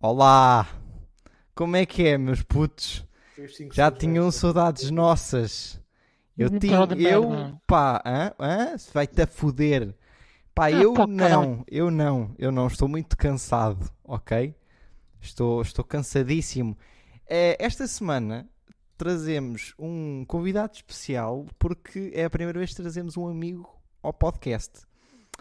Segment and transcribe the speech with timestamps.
[0.00, 0.64] Olá!
[1.56, 3.04] Como é que é, meus putos?
[3.72, 4.38] Já tinham antes.
[4.38, 5.80] saudades nossas.
[6.36, 6.78] Eu tinha.
[6.96, 8.32] Eu, pá, hã?
[8.38, 8.76] Hã?
[8.94, 9.92] Vai-te a foder.
[10.54, 12.68] Pá, Ah, eu não, eu não, eu não.
[12.68, 14.54] Estou muito cansado, ok?
[15.20, 16.78] Estou, estou cansadíssimo.
[17.26, 18.48] Eh, esta semana
[18.96, 23.68] trazemos um convidado especial porque é a primeira vez que trazemos um amigo
[24.00, 24.86] ao podcast.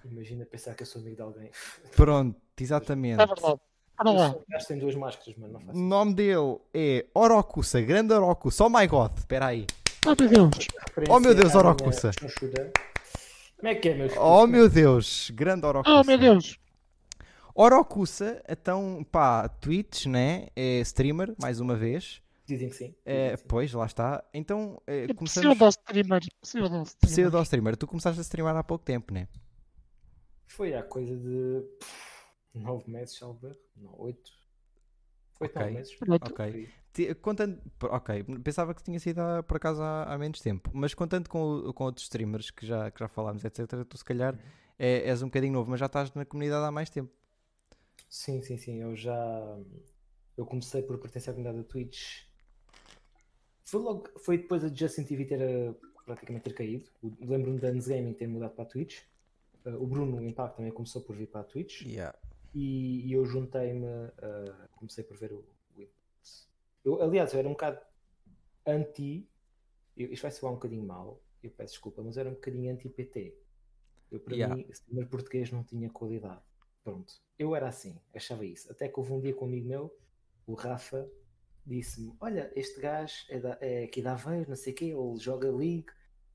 [0.03, 1.51] Imagina pensar que eu sou amigo de alguém.
[1.95, 3.21] Pronto, exatamente.
[3.21, 3.61] É verdade.
[3.97, 4.35] Para lá.
[4.47, 5.53] gajo tem duas máscaras, mano.
[5.53, 8.63] Não O faço nome dele é Orocusa, grande Orocusa.
[8.65, 9.65] Oh my god, espera aí.
[10.05, 10.67] Oh meu Deus.
[11.09, 12.11] Oh, meu Deus, Orocusa.
[13.57, 15.99] Como é que é, meus Oh meu Deus, grande Orocusa.
[15.99, 16.59] Oh meu Deus.
[17.55, 20.47] Orocusa, então, pá, Twitch, né?
[20.55, 22.21] É streamer, mais uma vez.
[22.45, 22.95] Dizem que sim.
[23.03, 23.45] É, dizem que sim.
[23.49, 24.23] pois, lá está.
[24.31, 25.57] Então, é, É começamos.
[25.57, 26.21] Pseudo-streamer.
[26.39, 26.85] Pseudo-streamer.
[27.01, 27.75] Pseudo-streamer.
[27.75, 29.27] Tu começaste a streamar há pouco tempo, né?
[30.45, 31.63] Foi há coisa de
[32.57, 33.57] pff, nove meses, salvo erro.
[33.75, 34.31] Não, oito.
[35.39, 35.61] Oito, Ok.
[35.61, 35.97] nove meses.
[36.01, 36.69] Ok.
[37.21, 41.29] Contando, ok, pensava que tinha sido há, por acaso há, há menos tempo, mas contando
[41.29, 44.39] com, com outros streamers que já, que já falámos, etc., tu se calhar Uhum.
[44.79, 47.11] é, és um bocadinho novo, mas já estás na comunidade há mais tempo.
[48.09, 48.81] Sim, sim, sim.
[48.81, 49.59] Eu já.
[50.35, 52.23] Eu comecei por pertencer à comunidade da Twitch.
[53.63, 54.07] Foi logo.
[54.19, 55.73] Foi depois a Justin TV ter eh,
[56.05, 56.89] praticamente ter caído.
[57.19, 59.01] Lembro-me da Anos Gaming ter mudado para a Twitch.
[59.65, 61.81] Eh, o Bruno Impact também começou por vir para a Twitch.
[61.81, 62.17] Yeah.
[62.53, 63.85] E, e eu juntei-me.
[63.85, 65.45] eh, comecei por ver o,
[65.77, 65.87] o.
[66.83, 67.79] Eu, aliás, eu era um bocado
[68.65, 69.29] anti.
[69.97, 71.21] eu- isto vai soar um bocadinho mal.
[71.43, 73.37] Eu peço desculpa, mas era um bocadinho anti-PT.
[74.11, 74.55] Eu, para Yeah.
[74.55, 76.41] mim, o português não tinha qualidade.
[76.83, 77.13] Pronto.
[77.37, 78.71] Eu era assim, achava isso.
[78.71, 79.97] Até que houve um dia com um amigo meu,
[80.47, 81.09] o Rafa,
[81.65, 85.17] disse-me: Olha, este gajo é, da, é aqui da Aveiro, não sei o quê, ele
[85.19, 85.87] joga League.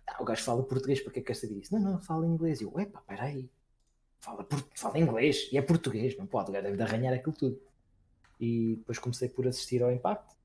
[0.07, 1.75] Ah, o gajo fala português, para que é que quer saber isso?
[1.75, 2.61] Não, não, fala inglês.
[2.61, 3.51] E eu, epá, peraí.
[4.23, 7.61] Fala, fala inglês e é português, não pode, o gajo deve de arranhar aquilo tudo.
[8.41, 10.37] E depois comecei por assistir ao Impact.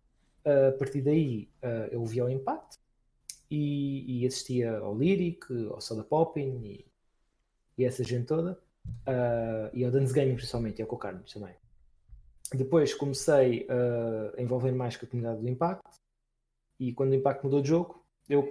[0.43, 2.79] a partir daí, ah, eu vi ao Impact
[3.51, 6.85] e, e assistia ao Lyric, ao Soda Poppin e,
[7.77, 8.59] e essa gente toda.
[9.05, 11.55] Ah, e ao Dance Gaming principalmente, e ao Cocarnes também.
[12.51, 15.99] Depois comecei ah, a envolver mais com a comunidade do Impact
[16.79, 18.43] e quando o Impact mudou de jogo, eu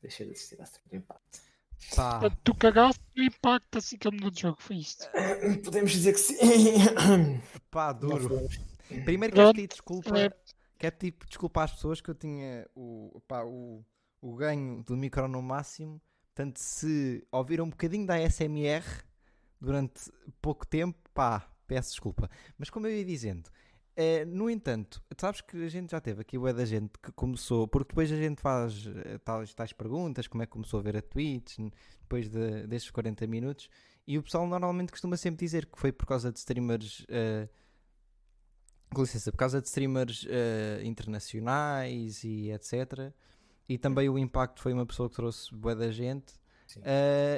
[0.00, 1.51] deixei de assistir do Impact.
[1.94, 4.56] Pá, Portanto, Tu cagaste o impacto assim que ele mudou de jogo.
[4.60, 5.06] Foi isto.
[5.64, 6.36] Podemos dizer que sim.
[7.70, 8.48] pá, duro.
[9.04, 10.30] Primeiro quero pedir desculpa, É.
[10.78, 13.84] quero pedir desculpa às pessoas que eu tinha o, pá, o,
[14.20, 16.00] o ganho do micro no máximo.
[16.34, 18.84] Portanto, se ouviram um bocadinho da SMR
[19.60, 20.10] durante
[20.40, 22.30] pouco tempo, pá, peço desculpa.
[22.58, 23.50] Mas como eu ia dizendo,
[23.96, 27.12] eh, no entanto, tu sabes que a gente já teve aqui o da gente que
[27.12, 30.82] começou, porque depois a gente faz eh, tais, tais perguntas, como é que começou a
[30.82, 31.58] ver a Twitch,
[32.00, 33.68] depois de- destes 40 minutos,
[34.06, 37.04] e o pessoal normalmente costuma sempre dizer que foi por causa de streamers.
[37.08, 37.48] eh,
[38.94, 40.26] com licença, por causa de streamers
[40.84, 43.10] internacionais e etc.
[43.68, 46.34] E também o Impacto foi uma pessoa que trouxe boa da gente.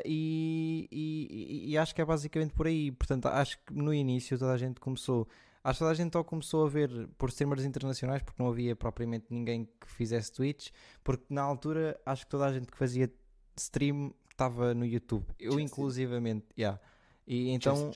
[0.04, 2.91] E, e- e- e acho que é basicamente por aí.
[2.91, 5.28] Portanto, acho que no início toda a gente começou.
[5.64, 8.76] Acho que toda a gente só começou a ver por streamers internacionais porque não havia
[8.76, 10.70] propriamente ninguém que fizesse Twitch.
[11.02, 13.10] Porque na altura acho que toda a gente que fazia
[13.56, 15.26] stream estava no YouTube.
[15.41, 16.78] Eu, inclusivamente, yeah.
[17.26, 17.91] E então,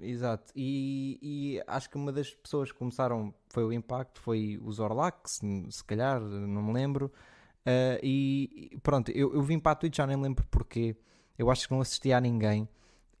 [0.00, 4.72] Exato, e, e acho que uma das pessoas que começaram foi o Impacto, foi o
[4.72, 7.12] Zorlac, se, se calhar, não me lembro.
[7.64, 10.96] Ah, e pronto, eu, eu vim para a Twitch, já nem lembro porquê.
[11.38, 12.68] Eu acho que não assistia a ninguém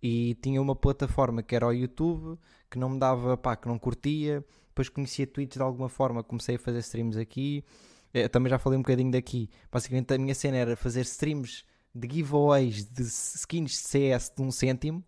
[0.02, 2.38] e tinha uma plataforma que era o YouTube,
[2.74, 4.44] que não me dava, pá, que não curtia.
[4.68, 7.64] Depois conhecia Twitch de alguma forma, comecei a fazer streams aqui.
[8.12, 9.48] Eh, também já falei um bocadinho daqui.
[9.70, 11.64] Basicamente, a minha cena era fazer streams
[11.94, 15.04] de giveaways de skins de CS de um cêntimo,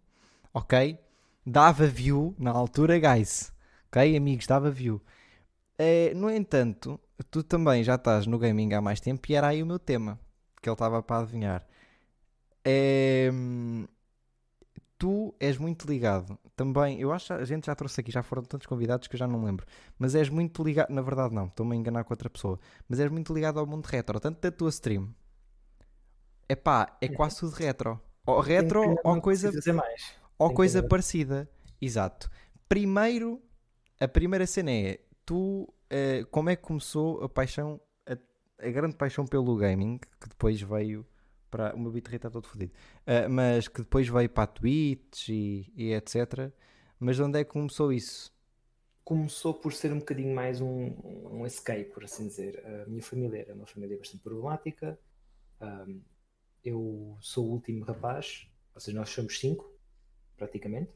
[0.54, 0.99] ok?
[1.47, 3.53] dava view na altura, guys.
[3.88, 5.00] Ok, amigos, dava view.
[5.78, 6.98] Eh, no entanto,
[7.31, 10.19] tu também já estás no gaming há mais tempo e era aí o meu tema
[10.60, 11.66] que ele estava para adivinhar.
[12.65, 13.87] Em,
[14.99, 17.01] tu és muito ligado também.
[17.01, 19.27] Eu acho que a gente já trouxe aqui, já foram tantos convidados que eu já
[19.27, 19.66] não lembro.
[19.98, 22.59] Mas és muito ligado, na verdade, não, estou-me a enganar com outra pessoa.
[22.89, 25.15] Mas és muito ligado ao mundo retro, tanto da tua stream.
[26.48, 28.01] Epá, é quase tudo retro.
[28.27, 29.51] Ou retro ou coisa
[30.39, 31.48] ou Tem coisa parecida.
[31.81, 32.31] Exato.
[32.69, 33.41] Primeiro,
[34.01, 38.16] a primeira cena é tu, eh, como é que começou a paixão, a,
[38.66, 41.07] a grande paixão pelo gaming, que depois veio
[41.57, 41.75] para.
[41.75, 42.73] O meu bitrate está todo fodido,
[43.07, 46.53] Eh, mas que depois veio para Twitch e, e etc.
[46.99, 48.33] Mas de onde é que começou isso?
[49.05, 50.67] começou por ser um bocadinho mais um,
[51.05, 52.65] um escape, por assim dizer.
[52.67, 54.99] A minha família era uma família bastante problemática.
[55.61, 56.01] Ahm,
[56.65, 59.73] eu sou o último rapaz, ou seja, nós somos cinco,
[60.37, 60.93] praticamente.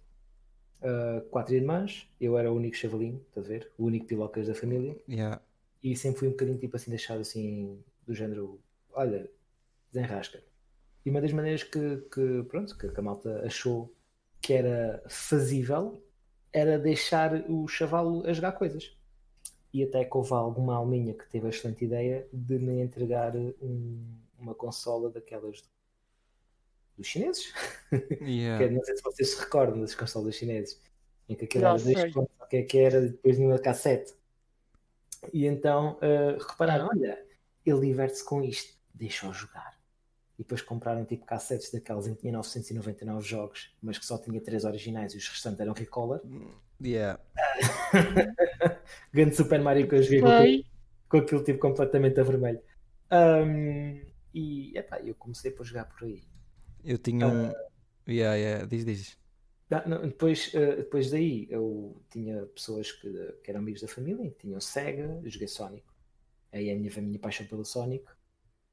[0.83, 3.73] ah, quatro irmãs, eu era o único chavalinho, estás a ver?
[3.79, 4.97] O único pilocas da família.
[5.07, 5.41] Yeah.
[5.83, 8.61] E sempre fui um bocadinho tipo assim, deixado assim, do género,
[8.93, 9.31] olha,
[9.93, 10.43] desenrasca.
[11.11, 13.93] E uma das maneiras que, que, pronto, que a malta achou
[14.41, 16.01] que era fazível
[16.53, 18.97] era deixar o chavalo a jogar coisas.
[19.75, 24.21] E até que houve alguma alminha que teve a excelente ideia de me entregar um-
[24.39, 25.65] uma consola daquelas
[26.97, 27.53] dos chineses.
[28.21, 28.65] Yeah.
[28.69, 30.81] Que não sei se vocês se recordam das consolas chineses,
[31.29, 34.15] em que aquilo era dois pontos, o que é que era, depois numa cassete.
[35.33, 37.21] E então eh, repararam: olha,
[37.67, 39.80] ele diverte-se com isto, deixa-o jogar.
[40.41, 44.41] E depois compraram tipo cassetes daquelas em que tinha 999 jogos, mas que só tinha
[44.41, 46.23] 3 originais e os restantes eram recolor.
[46.83, 47.21] Yeah.
[49.13, 50.65] Grande Super Mario que eu joguei com aquilo,
[51.11, 52.59] com aquilo tipo completamente a vermelho.
[53.11, 54.01] Ahm,
[54.33, 56.23] e epá, eu comecei por jogar por aí.
[56.83, 57.53] Eu tinha um.
[58.09, 58.65] Yeah, yeah.
[58.65, 59.19] Diz, diz.
[59.71, 63.11] Ah, não, depois, eh, depois daí eu tinha pessoas que,
[63.45, 65.85] que eram amigos da família, que tinham Sega, eu joguei Sonic.
[66.51, 68.07] Aí a minha, a minha paixão pelo Sonic.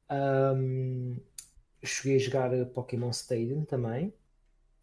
[0.09, 1.17] Ahm,
[1.83, 4.13] cheguei a jogar Pokémon Stadium também.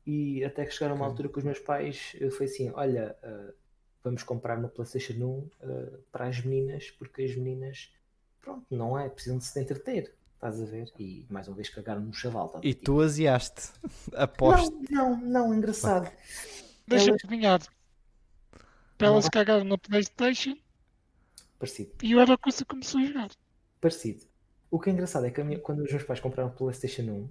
[0.07, 1.13] E até que chegaram a uma Ok.
[1.13, 3.55] altura que os meus pais foi assim: olha, eh,
[4.03, 7.91] vamos comprar uma PlayStation 1 eh, para as meninas, porque as meninas,
[8.41, 10.15] pronto, não é, precisam de se entreter.
[10.35, 10.93] Estás a ver?
[10.99, 12.53] E mais uma vez cagaram no chaval.
[12.55, 12.75] a E ver?
[12.75, 13.71] tu aziaste.
[14.15, 14.79] Aposto.
[14.91, 16.13] Não, não, não, engraçado.
[16.87, 17.61] Deixa-me Elas- adivinhar.
[18.99, 20.55] Para elas cagaram na Playstation
[21.59, 21.93] Parecido.
[22.03, 23.31] e eu era a coisa que começou a jogar.
[23.81, 24.27] Parecido.
[24.71, 27.03] O que é engraçado é que a minha- quando os meus pais compraram o PlayStation
[27.03, 27.29] 1,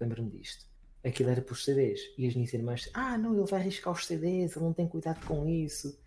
[0.00, 0.66] lembro-me disto,
[1.04, 2.00] aquilo era por CDs.
[2.18, 5.24] E as minhas irmãs, ah, não, ele vai arriscar os CDs, ele não tem cuidado
[5.26, 5.98] com isso.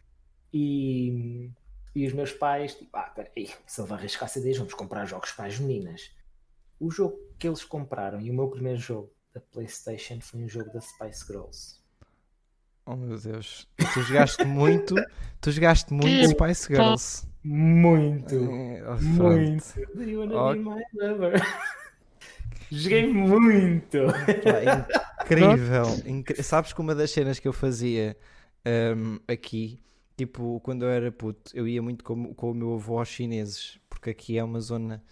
[0.53, 1.49] E,
[1.95, 5.31] e os meus pais, tipo, ah, peraí, se ele vai arriscar CDs, vamos comprar jogos
[5.31, 6.11] para as meninas.
[6.79, 10.71] O jogo que eles compraram e o meu primeiro jogo da PlayStation foi um jogo
[10.71, 11.79] da Spice Girls.
[12.85, 13.67] Oh meu Deus.
[13.93, 14.93] Tu jogaste muito.
[15.41, 17.27] Tu jogaste muito Que Spice Girls.
[17.45, 18.35] Muito!
[18.35, 19.01] Oh.
[19.03, 19.63] Muito!
[19.93, 21.33] Do you wanna be my lover?
[22.71, 23.99] Joguei muito!
[24.43, 24.83] Pá,
[25.23, 25.85] incrível.
[26.07, 28.17] incri- Sabes que uma das cenas que eu fazia
[28.97, 29.79] hum, aqui,
[30.17, 33.79] tipo, quando eu era puto, eu ia muito com, com o meu avô aos chineses,
[33.87, 35.03] porque aqui é uma zona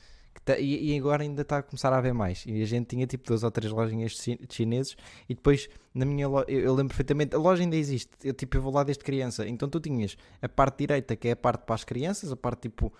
[0.59, 2.43] e, e agora ainda está a começar a haver mais.
[2.45, 4.95] E a gente tinha tipo duas ou três lojinhas de chi- de chineses,
[5.29, 8.11] e depois na minha loja, eu, eu lembro perfeitamente, a loja ainda existe.
[8.23, 9.47] Eu tipo, eu vou lá desde criança.
[9.47, 12.63] Então tu tinhas a parte direita, que é a parte para as crianças, a parte
[12.69, 12.93] tipo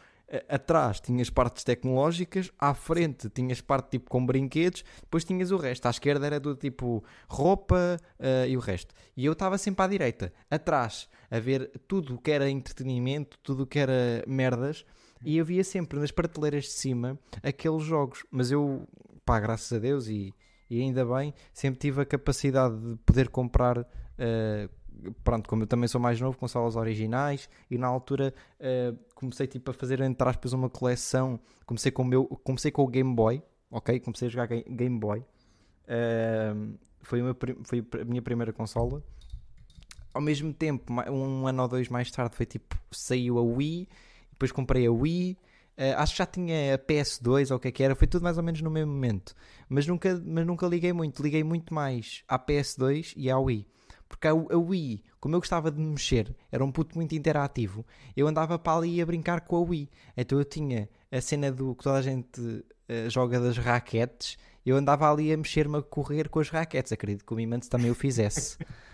[0.50, 5.86] atrás tinhas partes tecnológicas, à frente tinhas parte tipo com brinquedos, depois tinhas o resto.
[5.86, 8.96] À esquerda era do tipo roupa eh, e o resto.
[9.16, 13.64] E eu estava sempre à direita, atrás, a ver tudo o que era entretenimento, tudo
[13.64, 14.86] o que era merdas.
[15.24, 18.26] E eu via sempre nas prateleiras de cima aqueles jogos.
[18.32, 18.88] Mas eu,
[19.26, 20.34] pá, graças a Deus e,
[20.70, 23.86] e ainda bem, sempre tive a capacidade de poder comprar.
[24.18, 24.70] eh,
[25.24, 29.72] pronto, como eu também sou mais novo, consolas originais e na altura eh, comecei tipo
[29.72, 31.40] a fazer entre aspas uma coleção.
[31.66, 33.42] Comecei com o meu, comecei com o Game Boy,
[33.72, 34.00] ok?
[34.00, 35.24] Comecei a jogar Ga- Game Boy.
[35.88, 39.04] Ehm, foi, prim- foi a minha primeira consola.
[40.14, 43.88] Ao mesmo tempo, um ano ou dois mais tarde, foi tipo saiu a Wii,
[44.34, 45.38] depois comprei a Wii.
[45.78, 48.24] eh, acho que já tinha a PS2 ou o que é que era, foi tudo
[48.24, 49.34] mais ou menos no mesmo momento.
[49.70, 53.66] Mas nunca, mas nunca liguei muito, liguei muito mais à PS2 e à Wii.
[54.08, 57.84] Porque a, Wii, como eu gostava de mexer, era um puto muito interativo,
[58.16, 59.90] eu andava para ali a brincar com a Wii.
[60.16, 64.78] Então eu tinha a cena do que toda a gente eh, joga das raquetes, eu
[64.78, 66.92] andava ali a mexer-me a correr com as raquetes.
[66.92, 68.58] Acredito que o Mimantes também o fizesse.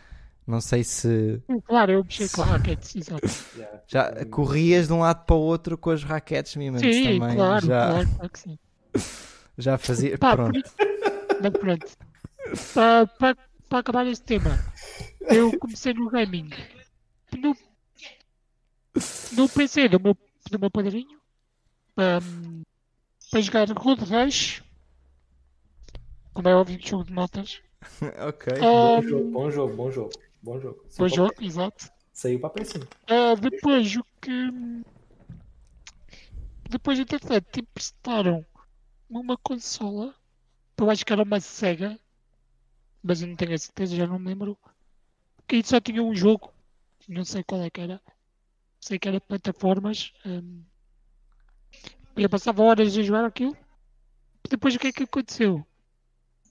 [0.50, 3.28] Não sei se Claro, eu mexi com raquetes, exato.
[3.88, 7.36] Já corrias de um lado para o outro com as raquetes, Mimantes Sim, também.
[7.36, 8.58] claro, já, claro, claro que sim.
[9.58, 10.18] já fazia.
[10.18, 10.60] Pá, Pronto.
[10.62, 10.80] por-
[11.42, 11.92] Mas pronto.
[12.74, 13.38] Para, para,
[13.70, 14.60] para acabar este tema,
[15.30, 16.50] eu comecei no gaming.
[17.44, 17.56] No,
[19.32, 20.16] no PC do meu,
[20.52, 21.20] do meu padrinho.
[21.98, 22.64] ahm,
[23.32, 24.64] para jogar Road Rash.
[26.34, 27.62] Como é óbvio, jogo de motas.
[28.28, 28.46] ok.
[28.74, 30.12] Bom Ahm, jogo, bom jogo, bom jogo.
[30.42, 30.86] Bom jogo.
[30.98, 31.92] bom jogo, exato.
[32.14, 32.88] Saiu para a PS5.
[33.08, 34.84] Ah, depois o que.
[36.70, 38.46] Depois, entretanto, emprestaram
[39.10, 40.14] uma consola.
[40.78, 42.00] Eu acho que era uma Sega.
[43.02, 44.58] Mas eu não tenho a certeza, já não me lembro.
[45.48, 46.54] Que só tinha um jogo.
[47.08, 48.02] Não sei qual é que era.
[48.80, 50.14] Sei que era plataformas.
[50.26, 50.64] hum.
[52.16, 53.56] Eu passava horas a jogar aquilo.
[54.50, 55.66] Depois o que é que aconteceu?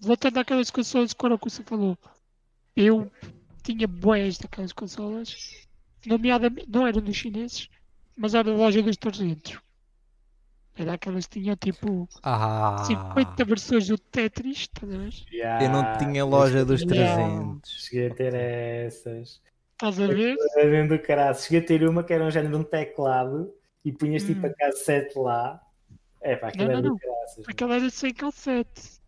[0.01, 1.99] Voltando àquelas consolas que o você falou.
[2.75, 3.11] Eu
[3.73, 5.67] tinha boas daquelas consolas
[6.07, 7.69] nomeadamente, não era dos chineses,
[8.17, 9.59] mas era da loja dos 300.
[10.75, 15.13] Era aquelas que tinham tipo Ah, 50 versões do Tetris, estás a ver?
[15.65, 17.17] eu não tinha loja dos Yeah.
[17.17, 17.71] 300.
[17.85, 19.41] Cheguei a ter essas.
[19.73, 20.37] Estás a ver?
[20.57, 21.37] Era mesmo do caralho.
[21.39, 23.53] Cheguei a ter uma que era um género de um teclado
[23.85, 24.51] e punhas tipo Hum.
[24.51, 25.61] a cassete lá.
[26.21, 26.99] É pá, aquilo Não, era não, do não.
[26.99, 27.45] caraças.
[27.49, 28.99] Aquela era sem cassete.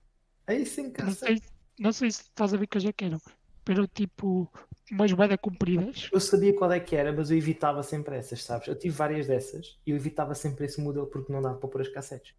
[0.47, 1.19] Aí sem Não cassete.
[1.41, 1.43] sei,
[1.79, 3.21] não sei se estás a ver que eu já quero.
[3.65, 4.51] Pero tipo,
[4.91, 6.09] umas bada compridas.
[6.13, 8.69] Eu sabia qual é que era, mas eu evitava sempre essas, sabes?
[8.69, 11.81] Eu tive várias dessas e eu evitava sempre esse modelo porque não dava para pôr
[11.81, 12.35] as cassetes.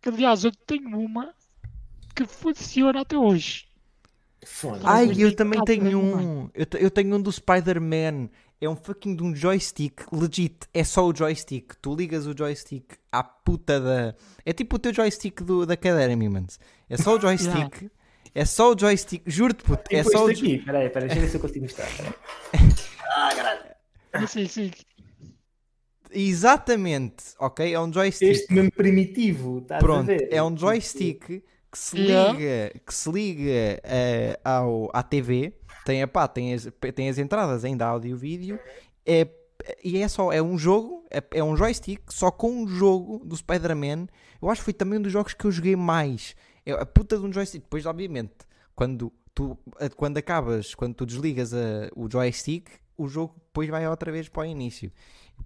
[0.00, 1.34] Que, aliás, eu tenho uma
[2.14, 3.68] que funciona até hoje.
[4.44, 4.80] Fone.
[4.84, 6.50] Ai, eu também tenho um.
[6.54, 8.30] Eu, eu tenho um do Spider-Man.
[8.58, 10.02] É um fucking de um joystick.
[10.12, 10.66] Legit.
[10.72, 11.74] É só o joystick.
[11.80, 14.14] Tu ligas o joystick à puta da.
[14.44, 16.58] É tipo o teu joystick do, da cadeira, Mimans.
[16.88, 17.90] É só o joystick.
[18.34, 19.22] É só o joystick.
[19.26, 19.82] Juro-te, puto.
[19.90, 20.30] É só o.
[20.30, 20.58] aqui.
[20.58, 21.88] Peraí, peraí, deixa eu ver se eu consigo mostrar.
[21.96, 22.14] peraí.
[24.12, 24.70] Não sei se
[26.12, 27.24] Exatamente.
[27.38, 27.72] Ok?
[27.72, 28.30] É um joystick.
[28.30, 30.28] Este mesmo primitivo, estás a Pronto, ver?
[30.30, 31.24] é um joystick
[31.72, 32.32] que se Yeah.
[32.32, 37.64] liga, que se liga eh, ao, à TV, tem, epá, tem, as, tem as entradas
[37.64, 38.58] ainda áudio e vídeo,
[39.06, 39.28] é,
[39.84, 43.36] e é só, é um jogo, é, é um joystick só com um jogo do
[43.36, 44.08] Spider-Man.
[44.42, 46.34] Eu acho que foi também um dos jogos que eu joguei mais.
[46.70, 47.62] É a puta de um joystick.
[47.62, 48.34] Depois, obviamente,
[48.74, 49.56] quando tu
[49.96, 54.42] quando acabas, quando tu desligas a- o joystick, o jogo depois vai outra vez para
[54.42, 54.92] o início.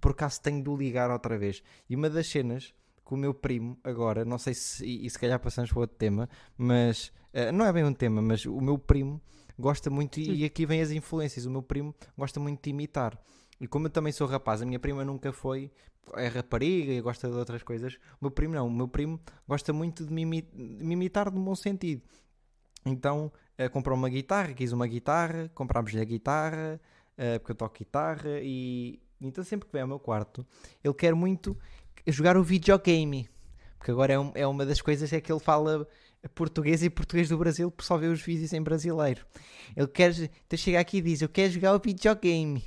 [0.01, 1.63] Por acaso tenho de o ligar outra vez.
[1.89, 2.73] E uma das cenas
[3.07, 6.27] que o meu primo, agora, não sei se, e, se calhar passamos para outro tema,
[6.57, 9.21] mas eh, não é bem um tema, mas o meu primo
[9.57, 13.17] gosta muito, e, e aqui vem as influências, o meu primo gosta muito de imitar.
[13.61, 15.71] E como eu também sou rapaz, a minha prima nunca foi,
[16.15, 17.95] é rapariga e gosta de outras coisas.
[18.21, 22.01] O meu primo não, o meu primo gosta muito de me, imitar no bom sentido.
[22.85, 26.79] Então eh, comprou uma guitarra, quis uma guitarra, comprámos-lhe a guitarra,
[27.17, 30.45] eh, porque eu toco guitarra, e então sempre que vem ao meu quarto,
[30.83, 31.57] ele quer muito
[32.07, 33.27] jogar o videogame.
[33.77, 35.87] Porque agora é, um- é uma das coisas é que ele fala
[36.33, 39.25] português e português do Brasil, por só ver os vídeos em brasileiro.
[39.75, 42.63] Ele quer, então chega aqui e diz: Eu quero jogar o videogame.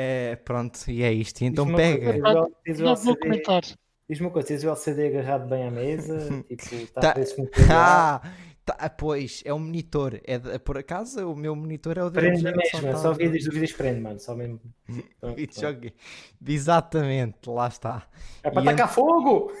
[0.00, 1.42] Eh, pronto, e é isto.
[1.42, 2.12] Então uma pega.
[2.20, 2.40] coisa,
[2.82, 3.62] o não vou comentar.
[4.08, 6.18] Diz-me uma coisa, tens o LCD agarrado bem à mesa?
[6.48, 7.18] Tipo, está Tá- a.
[7.68, 8.22] Ah,
[8.64, 10.20] tá, pois, é um monitor.
[10.24, 12.10] É de- por acaso, o meu monitor é o.
[12.12, 14.20] Prende só mesma, tá- só vídeos do vídeos prende, mano.
[14.20, 14.60] Só mesmo.
[16.46, 18.06] Exatamente, lá está.
[18.42, 19.52] É para tacar fogo!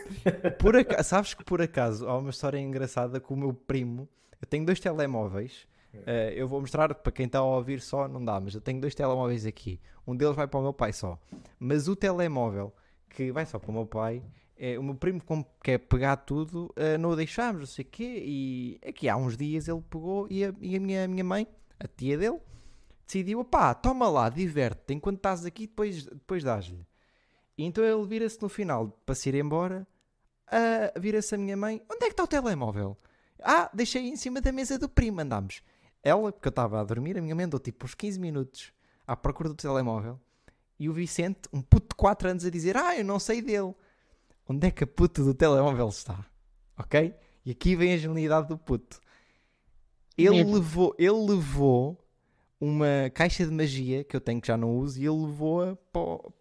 [0.58, 4.08] Por acaso, sabes que por acaso há uma história engraçada com o meu primo.
[4.40, 5.66] Eu tenho dois telemóveis.
[5.92, 8.80] Eh, eu vou mostrar para quem está a ouvir só, não dá, mas eu tenho
[8.80, 9.80] dois telemóveis aqui.
[10.06, 11.18] Um deles vai para o meu pai só.
[11.58, 12.72] Mas o telemóvel
[13.08, 14.22] que vai só para o meu pai,
[14.56, 17.88] é, o meu primo, como quer pegar tudo, eh, não o deixámos, não sei o
[17.88, 18.22] quê.
[18.24, 21.46] E aqui há uns dias ele pegou e a, e a minha, a minha mãe,
[21.78, 22.38] a tia dele,
[23.06, 26.86] decidiu: pá, toma lá, diverte-te enquanto estás aqui, depois, depois dás-lhe.
[27.56, 29.86] Então ele vira-se no final para se ir embora.
[30.50, 32.96] ah, vira-se a minha mãe: Onde é que está o telemóvel?
[33.42, 35.20] Ah, deixei em cima da mesa do primo.
[35.20, 35.62] Andámos.
[36.02, 38.72] Ela, porque eu estava a dormir, a minha mãe andou tipo uns 15 minutos
[39.06, 40.18] à procura do telemóvel.
[40.78, 43.74] E o Vicente, um puto de 4 anos, a dizer: Ah, eu não sei dele.
[44.48, 46.24] Onde é que a puta do telemóvel está?
[46.78, 47.14] Ok?
[47.44, 49.00] E aqui vem a genialidade do puto.
[50.16, 50.52] Ele Medo.
[50.54, 51.98] levou, ele levou
[52.60, 56.00] uma caixa de magia que eu tenho que já não uso e ele levou-a para,
[56.02, 56.32] o-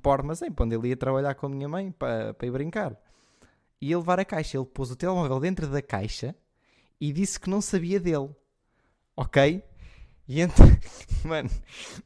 [0.00, 2.50] para o armazém, para onde ele ia trabalhar com a minha mãe para, para ir
[2.50, 2.96] brincar.
[3.80, 4.56] E ia levar a caixa.
[4.58, 6.34] Ele pôs o telemóvel dentro da caixa
[7.00, 8.30] e disse que não sabia dele.
[9.16, 9.62] Ok?
[10.28, 10.66] E então,
[11.24, 11.50] mano,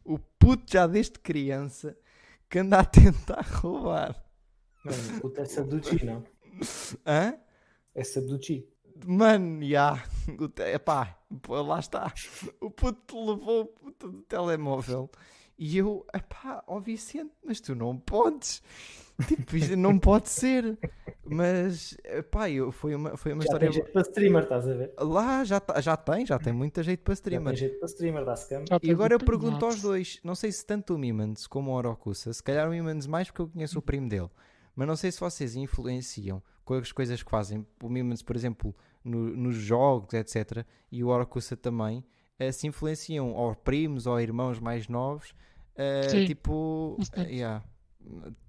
[0.04, 1.96] o puto já desde criança
[2.48, 4.22] que anda a tentar roubar.
[4.84, 6.24] Mano, puta, é subduchi, não?
[7.06, 7.38] Hã?
[7.94, 8.68] É subduchi.
[9.06, 10.02] Mano, já.
[10.54, 12.12] Te- Epá, lá está.
[12.60, 15.10] O puto levou o puto do telemóvel.
[15.58, 18.62] E eu, epá, ó Vicente, mas tu não podes.
[19.26, 20.78] Tipo, isto não pode ser.
[21.24, 23.66] Mas, epá, eu, foi uma, foi uma Já história.
[23.68, 24.92] tem jeito para streamer, estás a ver?
[24.98, 27.48] Lá já, tá- já tem, já tem muita jeito para Já streamer.
[27.48, 28.48] tem jeito para streamer, dá-se.
[28.68, 31.74] Já E agora eu pergunto aos dois, não sei se tanto o Mimans como o
[31.74, 34.28] Orokusa, se calhar o Mimans mais porque eu conheço o primo dele,
[34.74, 38.74] mas não sei se vocês influenciam com as coisas que fazem, o Mimans, por exemplo,
[39.02, 42.04] no- nos jogos, etc., e o Orokusa também,
[42.38, 45.34] eh, se influenciam aos primos ou irmãos mais novos,
[45.74, 47.64] eh, tipo, eh, yeah.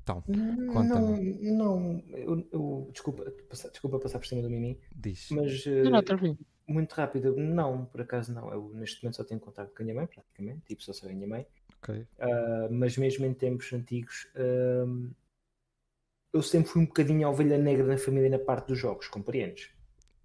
[0.07, 1.33] Então, Não, Conta-me.
[1.41, 2.03] não.
[2.09, 5.29] Eu, eu- desculpa, passa- desculpa passar por cima do Mimi, diz.
[5.31, 6.37] mas Não, não, eh, tranquilo.
[6.67, 7.35] muito rápido.
[7.35, 8.51] Não, por acaso não.
[8.51, 10.61] Eu neste momento só tenho contato com a minha mãe, praticamente.
[10.65, 11.45] Tipo, só sou a minha mãe.
[11.81, 12.05] Ok.
[12.19, 15.11] Ah, mas mesmo em tempos antigos, ahm,
[16.33, 19.69] eu sempre fui um bocadinho a ovelha negra na família na parte dos jogos, compreendes?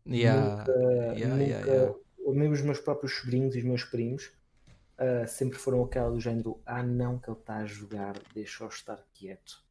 [0.07, 0.73] Yeah, Nunca,
[1.17, 1.95] yeah, nunca yeah, yeah.
[2.35, 4.33] mesmo os meus próprios sobrinhos e os meus primos
[4.99, 9.05] ah, sempre foram aquela do género: ah, não, que ele está a jogar, deixa-o estar
[9.15, 9.65] quieto.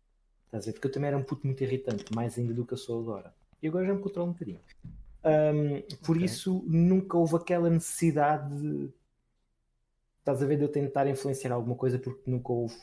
[0.52, 0.74] Estás a ver?
[0.74, 3.34] Porque eu também era um puto muito irritante, mais ainda do que eu sou agora.
[3.62, 4.60] E agora já me controlo um bocadinho.
[5.24, 6.24] Ahm, por Ok.
[6.24, 8.90] isso, nunca houve aquela necessidade de.
[10.20, 12.76] Estás a ver de eu tentar influenciar alguma coisa porque nunca houve,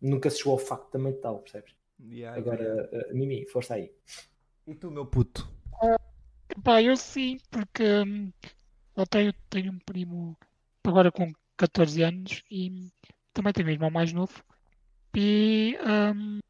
[0.00, 1.74] nunca se chegou ao facto também tal, percebes?
[1.98, 3.10] Yeah, Agora, yeah.
[3.12, 3.92] uh, Mimi, força aí.
[4.66, 5.48] E tu, meu puto?
[6.62, 8.32] Pá, eu sim, porque hum,
[8.96, 10.36] eu tenho, tenho um primo
[10.84, 12.90] agora com 14 anos e
[13.32, 14.42] também tenho um irmão mais novo.
[15.16, 16.49] E o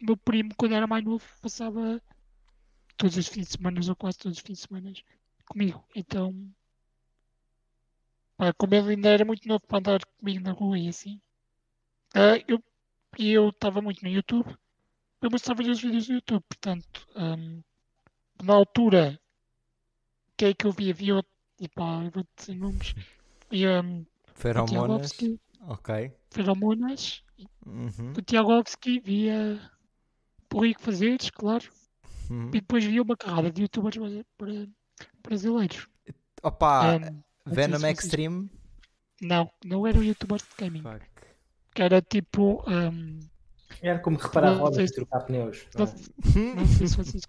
[0.00, 2.02] meu primo, quando era mais novo, passava
[2.98, 4.92] todos os fins de semana, ou quase todos os fins de semana,
[5.48, 5.84] comigo.
[5.94, 6.34] Então,
[8.36, 11.20] pá, como ele ainda era muito novo para andar comigo na rua e assim,
[12.14, 12.62] ah, eu
[13.18, 14.56] eu estava muito no YouTube,
[15.22, 17.62] eu mostrava-lhe os vídeos do YouTube, portanto, hum,
[18.42, 19.20] na altura,
[20.32, 20.94] o que é que eu via?
[20.94, 21.24] Via,
[21.60, 22.94] e pá, eu vou dizer nomes,
[23.50, 25.12] via o Feromonas?
[25.68, 26.12] Ok.
[26.30, 27.22] Feromonas,
[27.66, 28.12] Uhum.
[28.16, 29.60] o Tiagovski, via
[30.54, 31.64] o Rico Fazeres, claro,
[32.30, 32.48] Uhum.
[32.48, 34.66] e depois via uma carrada de youtubers brasi- bra-
[35.22, 35.88] brasileiros.
[36.42, 37.10] Opa, sei
[37.46, 38.50] Venom se vocês- Extreme?
[39.22, 41.00] Não, não eram youtubers de gaming, Fuck.
[41.74, 43.18] que era tipo, hum,
[43.82, 45.66] Era como reparar Não rodas e trocar pneus.
[45.76, 46.54] não é?
[46.54, 47.22] não sei se vocês...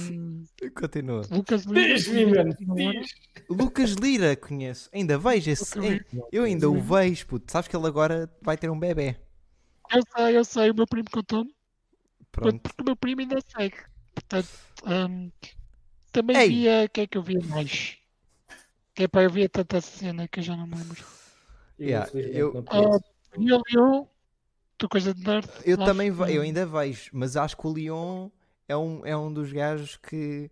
[0.00, 0.44] hum,
[0.74, 1.22] Continua.
[1.30, 2.50] Lucas Lira, era?
[2.74, 3.10] diz.
[3.48, 4.88] Lucas Lira conheço.
[4.92, 5.78] Ainda vejo esse.
[5.78, 6.04] Lira.
[6.32, 7.50] Eu ainda o vejo, puto.
[7.52, 9.16] Sabes que ele agora vai ter um bebê.
[9.92, 11.54] Eu sei, eu sei, o meu primo contou-me,
[12.32, 12.60] Pronto.
[12.62, 13.76] porque o meu primo ainda segue.
[14.14, 14.48] Portanto,
[14.86, 15.30] hum,
[16.12, 16.48] também Ei!
[16.48, 17.98] via, o que é que eu via mais?
[18.94, 21.04] Que é para eu via tanta cena que eu já não me lembro.
[21.78, 22.98] Eu, Yeah, eu- Ah,
[23.36, 24.06] Leon,
[24.78, 25.48] tu coisa de nerd.
[25.64, 28.30] Eu também ve- eu ainda vejo, mas acho que o Leon
[28.68, 30.50] é um, é um dos gajos que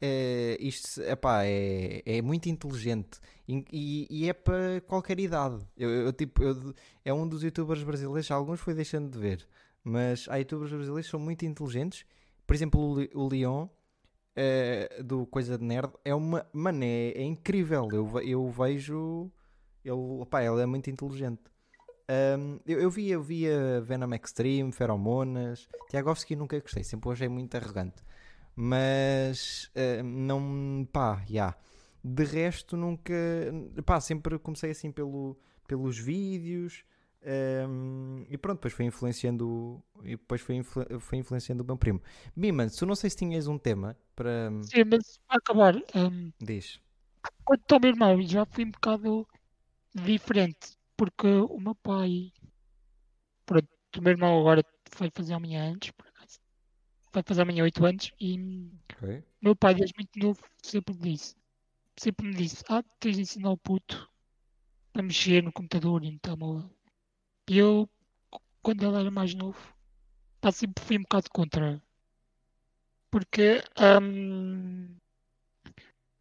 [0.00, 5.58] é, isto epá, é, é muito inteligente e, e- é para qualquer idade.
[5.76, 6.74] Eu, eu, tipo, eu-
[7.04, 9.46] é um dos youtubers brasileiros, alguns foi deixando de ver,
[9.82, 12.04] mas há youtubers brasileiros que são muito inteligentes.
[12.46, 12.80] Por exemplo,
[13.14, 13.68] o, o Leon
[14.36, 17.88] eh, do Coisa de Nerd é uma mané, é incrível.
[17.92, 19.30] Eu, eu vejo
[19.84, 21.42] ele, opá, ele é muito inteligente.
[22.38, 25.66] Um, eu, eu via, eu via Venom Extreme, Feromonas.
[25.88, 28.02] Tiagovski nunca gostei, sempre o achei muito arrogante.
[28.56, 31.54] Mas uh, não, pá, já.
[32.02, 33.12] De resto, nunca,
[33.84, 36.84] pá, sempre comecei assim pelo, pelos vídeos.
[37.68, 42.02] um, e pronto, depois foi influenciando e depois foi, influ- foi influenciando o meu primo.
[42.36, 46.80] Biman, tu não sei se tinhas um tema para Sim, mas para acabar, hum, diz.
[47.44, 49.26] quanto ao meu irmão, já fui um bocado
[49.94, 52.32] diferente, porque o meu pai,
[53.46, 54.62] pronto, o meu irmão agora
[54.98, 56.03] vai fazer amanhã antes, por acaso,
[57.14, 59.24] vai fazer amanhã 8 anos, e Ok.
[59.40, 61.36] meu pai, desde muito novo, sempre me disse,
[61.96, 64.10] sempre me disse, ah, tens de ensinar o puto
[64.94, 66.70] a mexer no computador e no telemóvel.
[67.48, 67.88] E eu,
[68.62, 69.58] quando ele era mais novo,
[70.40, 71.82] pá, sempre fui um bocado contra.
[73.10, 74.96] Porque, hum,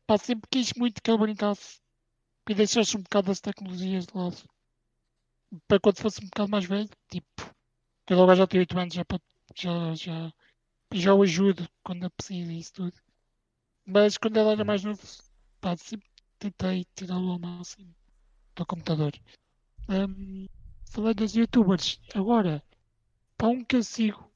[0.08, 1.82] pá, sempre quis muito que ele brincasse
[2.50, 4.38] e deixasse um bocado das tecnologias de lado.
[5.68, 7.42] Para quando fosse um bocado mais velho, tipo,
[8.10, 9.24] ele agora já tem 8 anos, já, pode-
[9.56, 10.34] já,
[10.94, 12.94] já, já o ajudo quando é preciso e isso tudo.
[13.86, 15.02] Mas quando ele era mais novo,
[15.60, 16.08] pá, sempre
[16.40, 17.94] tentei tirá-lo ao máximo
[18.56, 19.12] do computador.
[19.90, 20.48] Hum,
[20.90, 22.64] falando dos youtubers, agora,
[23.38, 24.32] para um que eu sigo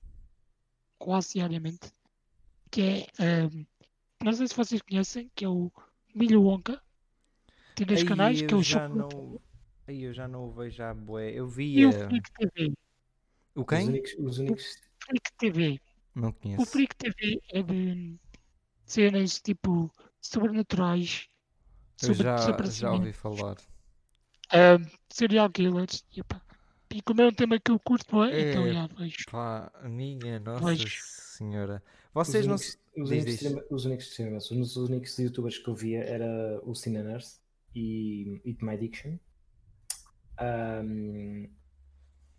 [0.97, 1.91] quase diariamente,
[2.71, 3.65] que é, hum,
[4.23, 5.71] não sei se vocês conhecem, que é o
[6.13, 6.81] Milho Wonka.
[7.75, 9.41] Tem dois Aí canais, que é eu o já Chocolate não,
[9.87, 11.31] aí eu já não o vejo à bué.
[11.31, 12.73] Eu e o via Freak TV.
[13.55, 13.87] o Os quem?
[13.87, 15.79] únicos, os únicos Freak TV.
[16.17, 16.65] Não O conheço.
[16.65, 18.17] Freak TV é de
[18.85, 21.27] cenas tipo sobrenaturais,
[22.01, 23.57] Eu sobre já, já ouvi falar.
[24.51, 26.03] hum, serial killers.
[26.15, 26.41] E, pá,
[26.91, 29.15] e como é um tema que eu curto, é, então É, já vejo.
[29.29, 30.87] Pá, minha Nossa Vejo.
[31.03, 31.83] Senhora.
[32.15, 32.55] Os Vocês não.
[32.55, 33.39] únicos, os, Diz, únicos diz.
[33.39, 37.39] cinema- os únicos cinema- os únicos youtubers que eu via era o Cineners
[37.75, 39.19] e Eat My Addiction.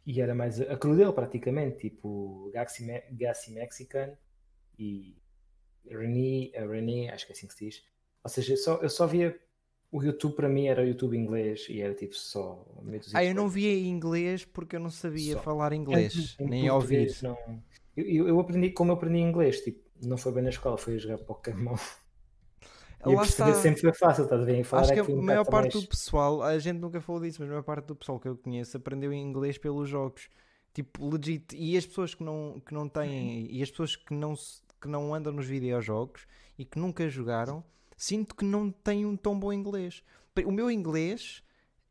[0.08, 4.16] E era mais a, dele praticamente, tipo Gaxi, Me- Gaxi Mexican
[4.78, 5.14] e
[5.86, 7.82] René, René, acho que é assim que se diz.
[8.24, 9.38] Ou seja, eu só, eu só via
[9.92, 12.66] o YouTube para mim era o YouTube inglês e era tipo só
[13.12, 15.42] Ah, eu não via em inglês porque eu não sabia Só.
[15.42, 17.14] falar inglês, Em nem ouvir.
[17.22, 17.36] não.
[17.94, 20.94] Eu, eu- eu aprendi, como eu aprendi inglês, tipo, não foi bem na escola, foi
[20.94, 21.76] a jogar Pokémon.
[23.06, 23.62] E eu Lá perceber está.
[23.62, 24.64] sempre foi fácil, estás a ver?
[24.64, 25.84] Falar Acho é que a um maior bocado parte mais...
[25.84, 28.36] do pessoal, a gente nunca falou disso, mas a maior parte do pessoal que eu
[28.36, 30.28] conheço aprendeu em inglês pelos jogos.
[30.74, 31.56] Tipo, legit.
[31.56, 34.34] E as pessoas que não, que não têm, e as pessoas que não,
[34.80, 36.26] que não andam nos videojogos
[36.58, 37.64] e que nunca jogaram,
[37.96, 40.02] sinto que não têm um tão bom inglês.
[40.44, 41.42] O meu inglês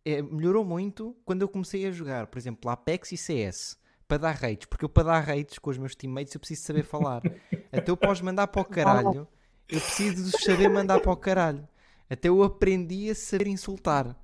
[0.06, 3.78] é, melhorou muito quando eu comecei a jogar, por exemplo, Apex e CS.
[4.08, 6.84] Para dar rates, porque eu para dar rates com os meus teammates eu preciso saber
[6.84, 7.22] falar.
[7.74, 9.28] Até eu posso mandar para o caralho,
[9.70, 11.68] eu preciso de saber mandar para o caralho.
[12.10, 14.16] até eu aprendi a saber insultar.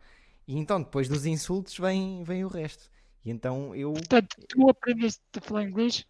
[0.47, 2.89] E então, depois dos insultos, vem, vem o resto.
[3.23, 3.93] E então eu.
[3.93, 6.05] Portanto, tu aprendeste a falar inglês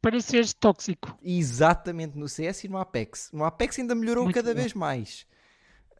[0.00, 1.16] para seres tóxico.
[1.22, 3.30] Exatamente, no CS e no Apex.
[3.32, 4.60] No Apex ainda melhorou Muito cada bom.
[4.60, 5.26] vez mais.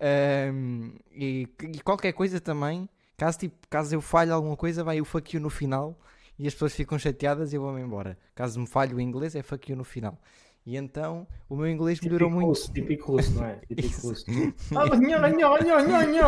[0.00, 5.04] Ahm, e, e qualquer coisa também, caso, tipo, caso eu falhe alguma coisa, vai o
[5.04, 5.98] fuck you no final
[6.38, 8.18] e as pessoas ficam chateadas e eu vou-me embora.
[8.34, 10.18] Caso me falhe o inglês, é fuck you no final.
[10.66, 12.48] E então o meu inglês melhorou Típico muito.
[12.48, 13.56] russo, típico russo, não é?
[13.68, 14.24] Típico russo.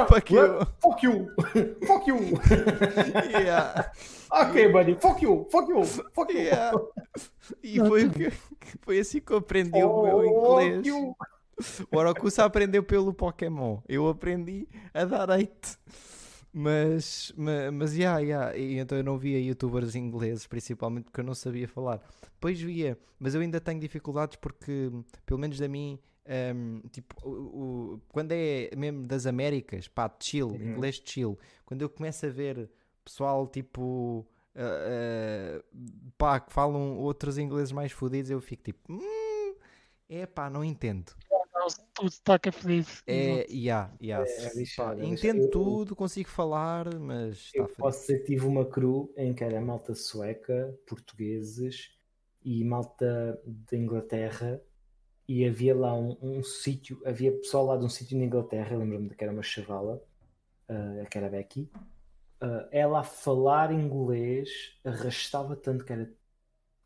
[0.09, 0.67] Fuck you.
[0.83, 1.29] Fuck you.
[1.87, 2.19] Fuck you.
[3.41, 3.91] Yeah.
[4.29, 4.95] Ok, buddy.
[4.97, 5.47] Fuck you.
[5.51, 5.85] Fuck you.
[5.85, 6.41] Fuck you.
[6.41, 6.77] Yeah.
[7.63, 8.11] E foi,
[8.83, 10.77] foi assim que eu aprendi o meu inglês.
[10.77, 11.17] Fuck you.
[11.91, 13.79] O Orokusa aprendeu pelo Pokémon.
[13.89, 15.79] Eu aprendi a dar hate.
[16.59, 18.57] Mas, ma- mas, yeah, yeah.
[18.57, 22.01] E então eu não via youtubers ingleses, principalmente porque eu não sabia falar.
[22.23, 24.91] Depois via, mas eu ainda tenho dificuldades porque,
[25.27, 27.31] pelo menos da mim, ehm, tipo, o,
[27.97, 30.73] o- quando é mesmo das Américas, pá, chill, Uhum.
[30.77, 31.39] inglês chill.
[31.67, 32.71] Quando eu começo a ver
[33.05, 35.63] pessoal tipo, ah, ah,
[36.17, 39.55] pá, que falam outros ingleses mais fodidos, eu fico tipo, hum,
[40.09, 41.13] é pá, não entendo.
[41.95, 43.03] Tu está feliz.
[43.07, 44.31] É, yeah, yeah.
[44.31, 45.43] É, lixado, é entendo.
[45.43, 49.43] Eu- tudo, consigo falar, mas está Eu posso dizer que tive uma crew em que
[49.43, 51.91] era malta sueca, portugueses
[52.45, 54.61] e malta de Inglaterra
[55.29, 58.79] e havia lá um, um sítio, havia pessoal lá de um sítio na Inglaterra, eu
[58.79, 60.01] lembro-me de que era uma chavala,
[60.69, 61.69] ah, que era Becky,
[62.41, 66.13] ah, ela a falar inglês arrastava tanto que era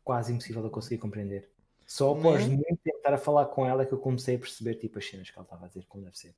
[0.03, 1.51] quase impossível de eu conseguir compreender.
[1.85, 2.55] Só após Né?
[2.55, 5.29] muito tempo estar a falar com ela que eu comecei a perceber tipo as cenas
[5.29, 6.35] que ela estava a dizer como deve ser.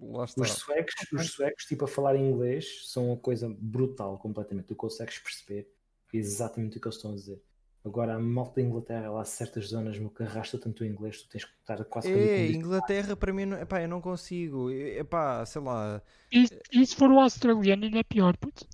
[0.00, 4.66] Os suecos, os suecos, tipo, a falar inglês são uma coisa brutal completamente.
[4.66, 5.68] Tu consegues perceber
[6.12, 7.40] exatamente o que eles estão a dizer.
[7.84, 11.22] Agora, a malta da Inglaterra, lá há certas zonas no que arrasta tanto o inglês,
[11.22, 14.70] tu tens que estar quase É, Inglaterra para mim, não, epá, eu não consigo.
[14.70, 16.02] É- Epá, sei lá.
[16.32, 18.66] E, e se for o australiano ainda é pior, puto.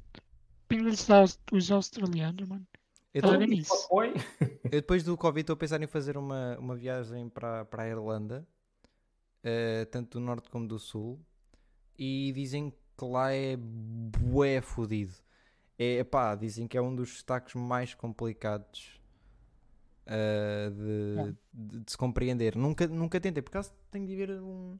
[0.68, 1.08] Pingas
[1.52, 2.66] os australianos, mano.
[3.12, 3.86] Eu, tô- Olha nisso.
[3.90, 4.14] Oi?
[4.64, 7.88] eu depois do Covid estou a pensar em fazer uma, uma viagem para, para a
[7.88, 8.46] Irlanda,
[9.42, 11.20] eh, tanto do norte como do sul,
[11.98, 15.14] e dizem que lá é bué fodido.
[15.78, 19.00] É, epá, dizem que é um dos destaques mais complicados
[20.06, 22.56] eh, de, de- de se compreender.
[22.56, 24.78] Nunca, nunca tentei, por acaso tenho de ver um,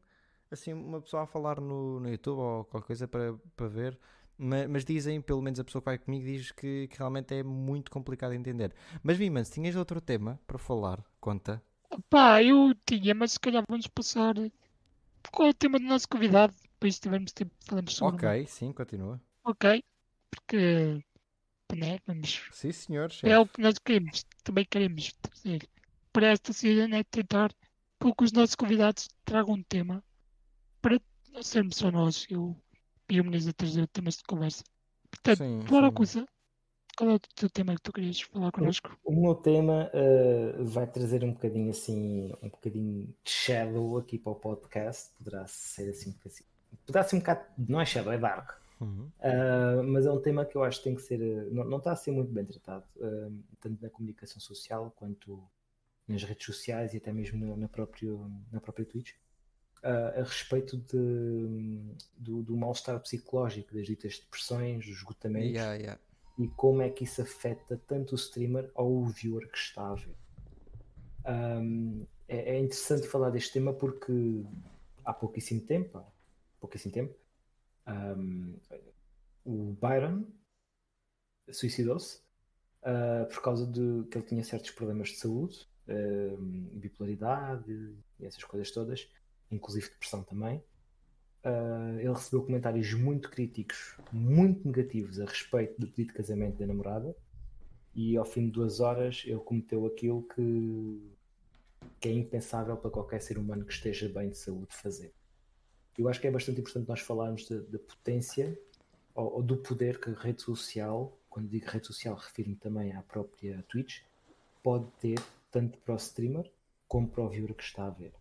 [0.51, 3.99] assim, uma pessoa a falar no, no YouTube ou qualquer coisa para, para ver.
[4.41, 7.43] Ma- Mas, dizem, pelo menos a pessoa que vai comigo diz que, que realmente é
[7.43, 8.75] muito complicado de entender.
[9.03, 11.63] Mas Viman, se tinhas outro tema para falar, conta.
[12.09, 14.35] Pá, eu tinha, mas se calhar vamos passar.
[15.33, 16.55] Qual é o tema do nosso convidado?
[16.73, 18.27] Depois se tivermos tempo falamos sobre.
[18.27, 19.21] Ok, sim, continua.
[19.45, 19.83] Ok.
[20.31, 21.03] Porque.
[21.77, 22.49] Né, vamos.
[22.53, 23.07] Sim, senhor.
[23.07, 23.35] É chefe.
[23.37, 24.25] o que nós queremos.
[24.43, 25.69] Também queremos trazer
[26.13, 27.53] para esta cidade é tentar
[28.01, 30.03] que os nossos convidados tragam um tema
[30.81, 31.01] para
[31.33, 32.27] não sermos só nós.
[32.31, 32.57] Eu
[33.11, 34.65] e o Muniz a trazer temas de conversa.
[35.11, 36.27] Portanto, Sim, coisa.
[36.97, 38.97] Qual é o teu tema que tu querias falar connosco?
[39.05, 44.33] O meu tema eh, vai trazer um bocadinho assim, um bocadinho de shadow aqui para
[44.33, 45.11] o podcast.
[45.17, 46.45] Poderá ser assim, um bocadinho-
[46.87, 48.61] poderá ser um bocado, não é shadow, é dark.
[48.81, 49.11] Uhum.
[49.19, 51.79] Uh, mas é um tema que eu acho que tem que ser, uh, não, não
[51.79, 55.43] está a ser muito bem tratado, uh, tanto na comunicação social quanto
[56.09, 59.13] nas redes sociais e até mesmo na, na, próprio, na própria Twitch,
[59.83, 66.01] uh, a respeito de, do, do mal-estar psicológico, das ditas depressões, dos esgotamentos Yeah, yeah.
[66.39, 69.95] e como é que isso afeta tanto o streamer ou o viewer que está a
[69.95, 70.17] ver.
[71.27, 74.45] Um, é, é interessante falar deste tema porque
[75.05, 76.05] há pouquíssimo tempo, há
[76.61, 77.15] pouquíssimo tempo,
[77.87, 78.57] um,
[79.45, 80.25] o Byron
[81.51, 82.19] suicidou-se
[82.83, 88.45] uh, por causa de que ele tinha certos problemas de saúde, um, bipolaridade e essas
[88.45, 89.09] coisas todas,
[89.51, 90.63] inclusive depressão também.
[91.45, 96.67] Uh, ele recebeu comentários muito críticos, muito negativos a respeito do pedido de casamento da
[96.67, 97.17] namorada
[97.95, 101.11] e ao fim de duas horas ele cometeu aquilo que,
[101.99, 105.13] que é impensável para qualquer ser humano que esteja bem de saúde fazer.
[105.97, 108.59] Eu acho que é bastante importante nós falarmos da- potência
[109.15, 113.03] ou, ou do poder que a rede social, quando digo rede social refiro-me também à
[113.03, 114.03] própria Twitch,
[114.63, 115.19] pode ter
[115.51, 116.51] tanto para o streamer
[116.87, 118.13] como para o viewer que está a ver.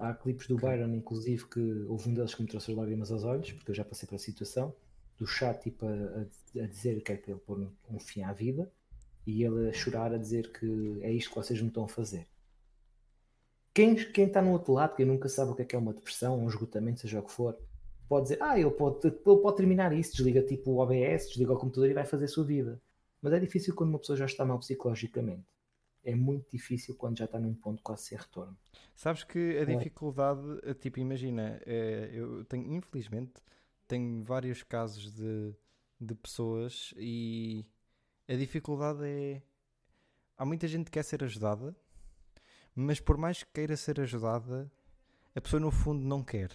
[0.00, 3.22] Há clipes do Byron, inclusive, que houve um deles que me trouxe as lágrimas aos
[3.24, 4.74] olhos, porque eu já passei pela situação,
[5.18, 5.90] do chat tipo, a,
[6.62, 8.72] a- dizer que é para ele pôr um, um fim à vida
[9.26, 12.26] e ele a chorar a dizer que é isto que vocês me estão a fazer.
[13.74, 15.92] Quem, quem está no outro lado, quem nunca sabe o que é que é uma
[15.94, 17.56] depressão, um esgotamento, seja o que for,
[18.08, 21.58] pode dizer, ah, ele pode, ele pode terminar isso, desliga tipo o OBS, desliga o
[21.58, 22.80] computador e vai fazer a sua vida.
[23.22, 25.44] Mas é difícil quando uma pessoa já está mal psicologicamente.
[26.02, 28.56] É muito difícil quando já está num ponto quase sem retorno.
[28.96, 30.74] Sabes que a dificuldade, é.
[30.74, 33.34] tipo, imagina, é, eu tenho, infelizmente,
[33.86, 35.54] tenho vários casos de,
[36.00, 37.66] de pessoas e
[38.28, 39.42] a dificuldade é.
[40.38, 41.76] Há muita gente que quer ser ajudada,
[42.74, 44.70] mas por mais que queira ser ajudada,
[45.34, 46.50] a pessoa no fundo não quer.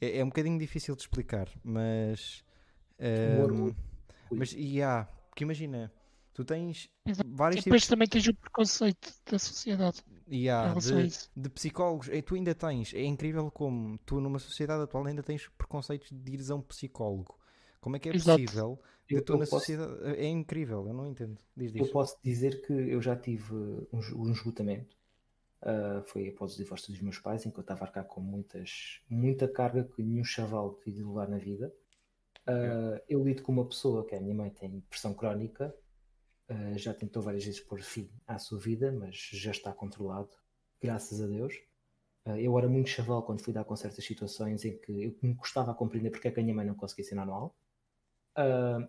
[0.00, 2.44] É, é um bocadinho difícil de explicar, mas.
[2.98, 3.74] Um,
[4.30, 5.92] mas e há, porque imagina,
[6.32, 7.30] tu tens Exato.
[7.32, 7.90] vários e depois tipos...
[7.90, 10.02] também tens o preconceito da sociedade.
[10.26, 14.82] E há de, de, psicólogos, e tu ainda tens, é incrível como tu numa sociedade
[14.82, 17.38] atual ainda tens preconceitos de ir a um psicólogo.
[17.80, 18.40] Como é que é Exato.
[18.40, 18.80] possível
[19.20, 19.58] tu na posso...
[19.58, 19.92] sociedade?
[20.16, 21.36] É incrível, eu não entendo.
[21.56, 21.82] Diz, diz.
[21.82, 24.96] Eu posso dizer que eu já tive um, um esgotamento.
[25.60, 28.20] Uh, foi após o divórcio dos meus pais, em que eu estava a arcar com
[28.20, 31.72] muitas, muita carga que nenhum chaval devia levar na vida.
[32.48, 35.72] Uh, eu lido com uma pessoa que é a minha mãe tem pressão crónica,
[36.50, 40.30] uh, já tentou várias vezes pôr fim à sua vida, mas já está controlado,
[40.80, 41.54] graças a Deus.
[42.26, 45.34] Uh, eu era muito chaval quando fui dar com certas situações em que eu me
[45.34, 47.54] custava a compreender porque é que a minha mãe não conseguia ser normal.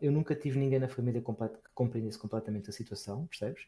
[0.02, 1.28] eu nunca tive ninguém na família que
[1.74, 3.68] compreendesse completamente a situação, percebes?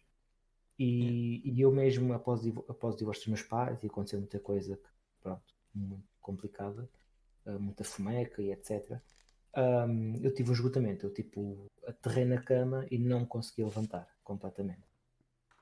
[0.77, 4.79] E, e eu mesmo, após, após o divórcio dos meus pais, e aconteceu muita coisa,
[5.21, 6.89] pronto, muito complicada,
[7.59, 9.01] muita fomeca e etc
[9.57, 11.05] um, eu tive um esgotamento.
[11.05, 14.83] Eu tipo aterrei na cama e não conseguia levantar completamente.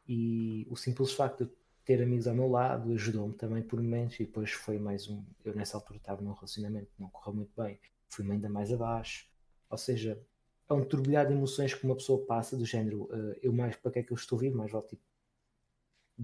[0.07, 1.51] E o simples facto de
[1.85, 4.19] ter amigos ao meu lado ajudou-me também por momentos.
[4.19, 5.23] E depois foi mais um.
[5.43, 7.79] Eu nessa altura estava num relacionamento que não correu muito bem,
[8.09, 9.27] fui-me ainda mais abaixo.
[9.69, 10.21] Ou seja,
[10.69, 13.91] é um turbilhado de emoções que uma pessoa passa, do género uh, eu mais para
[13.91, 15.03] que é que eu estou vivo, mais vale tipo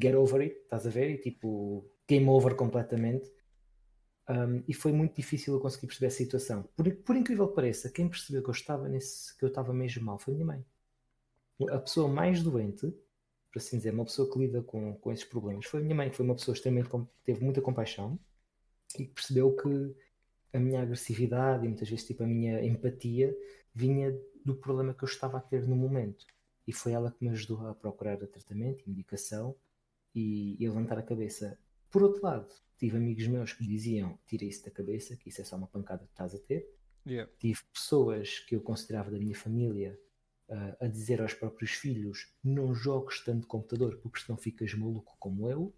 [0.02, 1.10] get over it, estás a ver?
[1.12, 3.32] E tipo game over completamente.
[4.30, 6.63] Um, e foi muito difícil eu conseguir perceber a situação.
[6.76, 10.06] Por, por, incrível que pareça, quem percebeu que eu estava nesse, que eu estava mesmo
[10.06, 10.65] mal foi a minha mãe.
[11.72, 12.94] A pessoa mais doente,
[13.52, 16.12] por assim dizer, uma pessoa que lida com, com esses problemas, foi a minha mãe,
[16.12, 16.89] que foi uma pessoa extremamente
[17.24, 18.20] teve muita compaixão
[18.98, 19.96] e percebeu que
[20.54, 23.36] a minha agressividade e muitas vezes tipo a minha empatia
[23.74, 24.15] vinha
[24.46, 26.26] do problema que eu estava a ter no momento.
[26.68, 29.56] E foi ela que me ajudou a procurar tratamento e medicação
[30.13, 31.58] e, e a levantar a cabeça.
[31.89, 32.47] Por outro lado,
[32.78, 36.06] tive amigos meus que diziam tira isso da cabeça, que isso é só uma pancada
[36.06, 36.69] que estás a ter.
[37.06, 37.32] Yeah.
[37.39, 39.99] Tive pessoas que eu considerava da minha família
[40.49, 45.49] uh, a dizer aos próprios filhos não jogues tanto computador porque senão ficas maluco como
[45.49, 45.73] eu.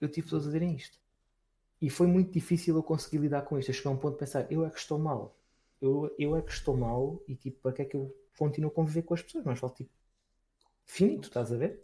[0.00, 0.98] Eu tive todos a dizerem isto.
[1.80, 3.70] E foi muito difícil eu conseguir lidar com isto.
[3.70, 5.38] Eu cheguei a um ponto de pensar, eu é que estou mal.
[5.80, 8.74] Eu, eu é que estou mal e tipo, para que é que eu continuo a
[8.74, 9.44] conviver com as pessoas?
[9.44, 9.90] Mas falo tipo,
[10.84, 11.82] finito, estás a ver?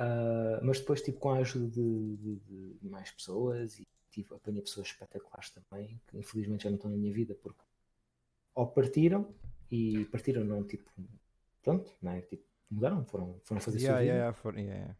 [0.00, 4.62] Uh, mas depois, tipo, com a ajuda de, de, de mais pessoas e tive, apanhei
[4.62, 7.60] pessoas espetaculares também, que infelizmente já não estão na minha vida porque
[8.54, 9.28] ou partiram
[9.70, 10.90] e partiram não tipo
[11.62, 12.22] pronto, não é?
[12.22, 14.14] Tipo, mudaram, foram, foram fazer yeah, sua vida.
[14.14, 14.96] Yeah, for, yeah.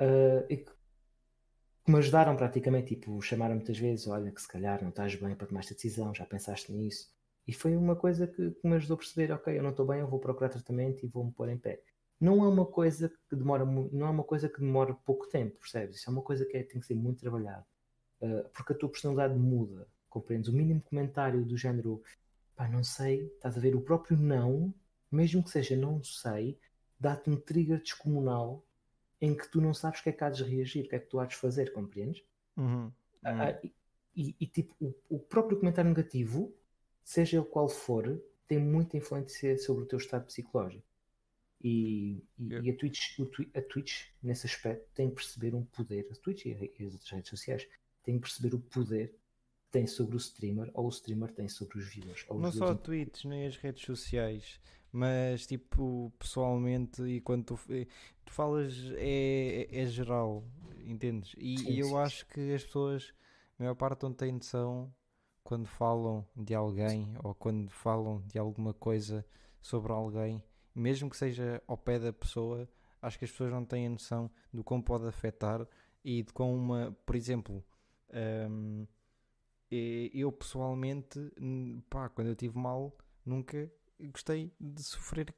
[0.00, 0.72] Uh, e que,
[1.84, 5.34] que me ajudaram praticamente, tipo, chamaram muitas vezes, olha que se calhar não estás bem
[5.34, 7.12] para tomar esta decisão, já pensaste nisso.
[7.46, 10.00] E foi uma coisa que, que me ajudou a perceber, ok, eu não estou bem,
[10.00, 11.82] eu vou procurar tratamento e vou-me pôr em pé
[12.20, 15.96] não é uma coisa que demora não é uma coisa que demora pouco tempo, percebes?
[15.96, 17.64] Isso é uma coisa que é, tem que ser muito trabalhado.
[18.20, 20.48] Uh, porque a tua personalidade muda, compreendes?
[20.48, 22.02] O mínimo comentário do género,
[22.56, 24.74] pá, não sei, estás a ver, o próprio não,
[25.10, 26.58] mesmo que seja não sei,
[26.98, 28.64] dá-te um trigger descomunal
[29.20, 30.98] em que tu não sabes o que é que há de reagir, o que é
[30.98, 32.24] que tu há de fazer, compreendes?
[32.56, 32.84] Uhum.
[32.84, 32.92] Uhum.
[33.24, 33.70] Uh,
[34.16, 36.52] e, e, tipo, o, o, próprio comentário negativo,
[37.04, 40.84] seja o qual for, tem muita influência sobre o teu estado psicológico.
[41.60, 42.66] E, e, yeah.
[42.66, 43.18] e a, Twitch,
[43.54, 47.30] a Twitch, nesse aspecto, tem que perceber um poder, a Twitch e as outras redes
[47.30, 47.68] sociais,
[48.04, 51.78] tem que perceber o poder que tem sobre o streamer ou o streamer tem sobre
[51.78, 52.24] os viewers.
[52.30, 54.60] Não só a Twitch, nem as redes sociais,
[54.92, 57.60] mas tipo, pessoalmente, e quando tu,
[58.24, 60.44] tu falas, é, é, é geral,
[60.84, 61.34] entendes?
[61.36, 63.12] E, sim, eu sim, acho que as pessoas,
[63.58, 64.94] a maior parte, não têm noção
[65.42, 69.26] quando falam de alguém ou quando falam de alguma coisa
[69.60, 70.42] sobre alguém
[70.78, 72.68] mesmo que seja ao pé da pessoa,
[73.02, 75.66] acho que as pessoas não têm a noção do como pode afetar
[76.04, 77.64] e de como uma, por exemplo,
[78.50, 78.86] um,
[79.70, 81.18] eu pessoalmente,
[81.90, 85.34] pá, quando eu tive mal, nunca gostei de sofrer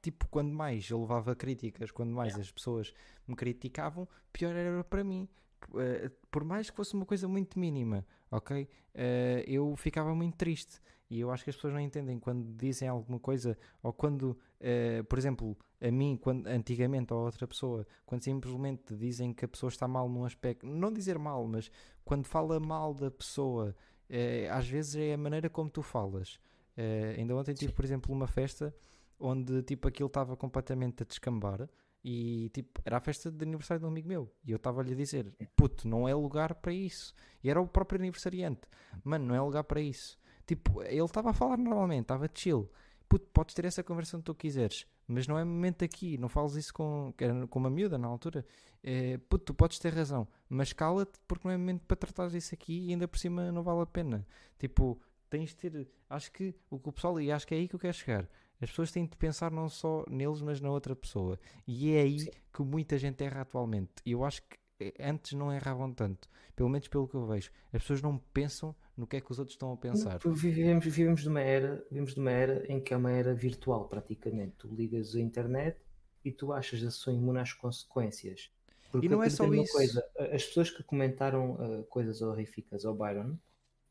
[0.00, 2.94] tipo, quando mais eu levava críticas, quando mais as pessoas
[3.26, 5.28] me criticavam, pior era para mim.
[5.76, 8.62] Eh, por mais que fosse uma coisa muito mínima, ok?
[8.94, 10.80] Uh, eu ficava muito triste.
[11.10, 15.04] E eu acho que as pessoas não entendem quando dizem alguma coisa, ou quando, uh,
[15.04, 19.48] por exemplo, a mim, quando, antigamente, ou a outra pessoa, quando simplesmente dizem que a
[19.48, 21.70] pessoa está mal num aspecto, não dizer mal, mas
[22.04, 23.74] quando fala mal da pessoa,
[24.10, 26.38] uh, às vezes é a maneira como tu falas.
[26.76, 28.74] Uh, ainda ontem tive, por exemplo, uma festa
[29.20, 31.68] onde tipo aquilo estava completamente a descambar
[32.02, 34.32] E tipo, era a festa de aniversário de um amigo meu.
[34.44, 37.14] E eu estava-lhe a dizer: puto, não é lugar para isso.
[37.44, 38.62] E era o próprio aniversariante.
[39.04, 40.18] Mano, não é lugar para isso.
[40.46, 42.70] Tipo, ele estava a falar normalmente, estava chill.
[43.10, 46.16] Puto, podes ter essa conversa que tu quiseres, mas não é momento aqui.
[46.16, 47.12] Não fales isso com,
[47.50, 48.46] com uma miúda na altura.
[48.82, 52.54] É, puto, tu podes ter razão, mas cala-te porque não é momento para tratar isso
[52.54, 54.24] aqui e ainda por cima não vale a pena.
[54.58, 55.88] Tipo, tens de ter.
[56.08, 57.20] Acho que o que o pessoal.
[57.20, 58.28] E acho que é aí que eu quero chegar
[58.60, 61.40] as pessoas têm de pensar não só neles, mas na outra pessoa.
[61.66, 62.30] E é aí Sim.
[62.52, 63.90] que muita gente erra atualmente.
[64.04, 64.58] E eu acho que
[64.98, 67.50] antes não erravam tanto, pelo menos pelo que eu vejo.
[67.72, 70.18] As pessoas não pensam no que é que os outros estão a pensar.
[70.18, 73.88] Vivemos, vivemos, de uma era, vivemos de uma era em que é uma era virtual,
[73.88, 74.56] praticamente.
[74.58, 75.78] Tu ligas a internet
[76.24, 78.50] e tu achas a sua imune às consequências.
[78.90, 79.72] Porque e não é só isso.
[79.72, 83.38] Coisa, as pessoas que comentaram uh, coisas horríficas ao Byron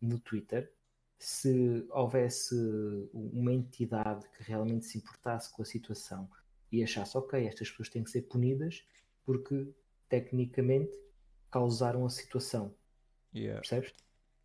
[0.01, 0.71] no Twitter
[1.17, 2.55] se houvesse
[3.13, 6.29] uma entidade que realmente se importasse com a situação
[6.71, 8.85] e achasse, ok, estas pessoas têm que ser punidas
[9.25, 9.67] porque
[10.09, 10.97] tecnicamente
[11.49, 12.75] causaram a situação.
[13.33, 13.61] Yeah.
[13.61, 13.93] Percebes?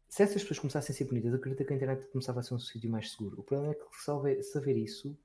[0.09, 2.59] Se essas pessoas começassem a ser punidas, acredito que a internet começava a ser um
[2.59, 3.40] sítio mais seguro.
[3.40, 5.18] O problema é que saber, saber isso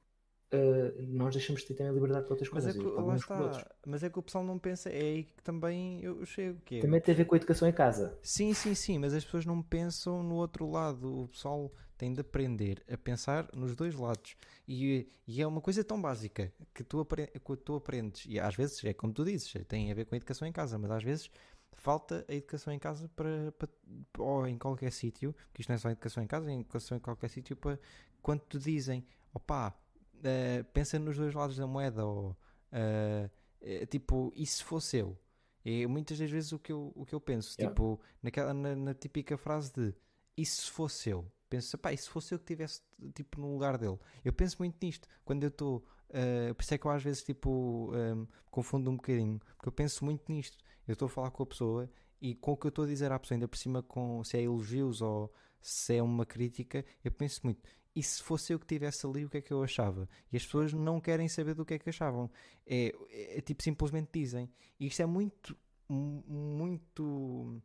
[0.54, 2.76] uh, nós deixamos de ter também liberdade para outras coisas.
[2.76, 3.72] Mas é, que, lá está.
[3.86, 6.60] Mas é que o pessoal não pensa, é aí que também eu chego.
[6.66, 8.18] Que é, também tem a ver com a educação em casa.
[8.22, 11.24] Sim, sim, sim, mas as pessoas não pensam no outro lado.
[11.24, 14.36] O pessoal tem de aprender a pensar nos dois lados.
[14.68, 18.26] E, e é uma coisa tão básica que tu, que tu aprendes.
[18.26, 20.78] E às vezes é como tu dizes, tem a ver com a educação em casa,
[20.78, 21.30] mas às vezes
[21.74, 23.70] falta a educação em casa para, para
[24.18, 27.02] ou em qualquer sítio, que isto não é só educação em casa, é educação em
[27.02, 27.80] qualquer sítio para
[28.22, 29.74] quando te dizem, opá,
[30.20, 32.32] uh, pensa nos dois lados da moeda, ou
[32.72, 35.18] uh, tipo, e se fosse eu?
[35.66, 37.74] É muitas das vezes o que eu, o que eu penso, yeah.
[37.74, 39.94] tipo, naquela, na, na, típica frase de
[40.38, 41.30] e se fosse eu?
[41.50, 42.82] Penso, pá, e se fosse eu que estivesse
[43.14, 43.98] tipo, no lugar dele?
[44.24, 47.24] Eu penso muito nisto, quando eu estou, uh, por isso é que eu às vezes
[47.24, 51.44] tipo, um, confundo um bocadinho, porque eu penso muito nisto, eu estou a falar com
[51.44, 51.90] a pessoa
[52.22, 54.38] e com o que eu estou a dizer à pessoa, ainda por cima com se
[54.38, 57.62] é elogios ou se é uma crítica, eu penso muito,
[58.00, 60.08] e se fosse eu que estivesse ali, o que é que eu achava?
[60.32, 62.32] E as pessoas não querem saber do que é que achavam.
[62.66, 64.50] É, é, é tipo, simplesmente dizem.
[64.80, 65.58] E isto é muito,
[65.90, 67.62] muito.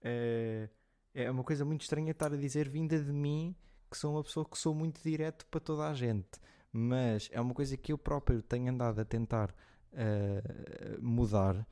[0.00, 0.70] É,
[1.12, 3.54] é uma coisa muito estranha estar a dizer, vinda de mim,
[3.90, 6.40] que sou uma pessoa que sou muito direto para toda a gente.
[6.72, 9.54] Mas é uma coisa que eu próprio tenho andado a tentar
[9.92, 11.66] uh, mudar.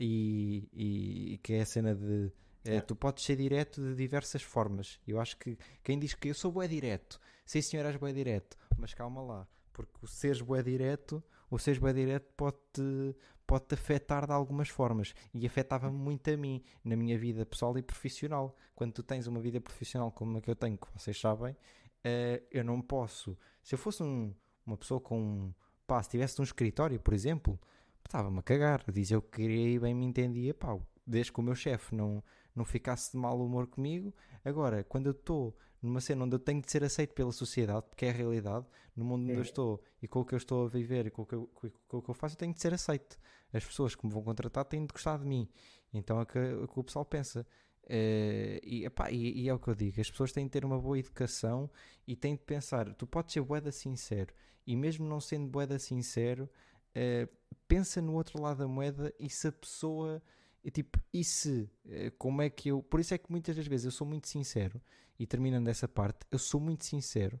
[0.00, 2.32] E, e, que é a cena de
[2.64, 4.98] é, tu podes ser direto de diversas formas.
[5.06, 8.56] Eu acho que quem diz que eu sou bué direto, sim senhor és bué direto,
[8.76, 13.74] mas calma lá, porque o seres bué direto, o seres bué direto pode-te pode -te
[13.74, 15.14] afetar de algumas formas.
[15.34, 18.56] E afetava-me muito a mim, na minha vida pessoal e profissional.
[18.74, 22.42] Quando tu tens uma vida profissional como a que eu tenho, que vocês sabem, uh,
[22.50, 23.36] eu não posso.
[23.62, 25.52] Se eu fosse um, uma pessoa com.
[25.86, 27.60] Pá, se tivesse um escritório, por exemplo,
[28.04, 28.84] estava-me a cagar.
[28.90, 32.22] Dizia o que queria e bem me entendia, pá, desde que o meu chefe não
[32.54, 34.14] não ficasse de mau humor comigo.
[34.44, 38.06] Agora, quando eu estou numa cena onde eu tenho de ser aceito pela sociedade, porque
[38.06, 38.64] é a realidade,
[38.94, 41.22] no mundo onde eu estou e com o que eu estou a viver e com
[41.22, 41.50] o que eu,
[41.88, 43.18] com o que eu faço, eu tenho de ser aceito.
[43.52, 45.48] As pessoas que me vão contratar têm de gostar de mim.
[45.92, 47.46] Então é o que, é que o pessoal pensa.
[47.84, 50.64] Uh, e, epá, e, e, é o que eu digo: as pessoas têm de ter
[50.64, 51.68] uma boa educação
[52.06, 52.94] e têm de pensar.
[52.94, 54.32] Tu podes ser boeda sincero,
[54.64, 56.48] e mesmo não sendo boeda sincero,
[56.96, 57.28] uh,
[57.66, 60.22] pensa no outro lado da moeda e se a pessoa
[60.64, 61.70] e tipo, e se?
[61.86, 62.82] Eh, como é que eu.
[62.82, 64.80] Por isso é que muitas das vezes eu sou muito sincero,
[65.18, 67.40] e terminando essa parte, eu sou muito sincero,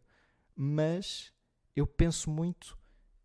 [0.54, 1.32] mas
[1.74, 2.78] eu penso muito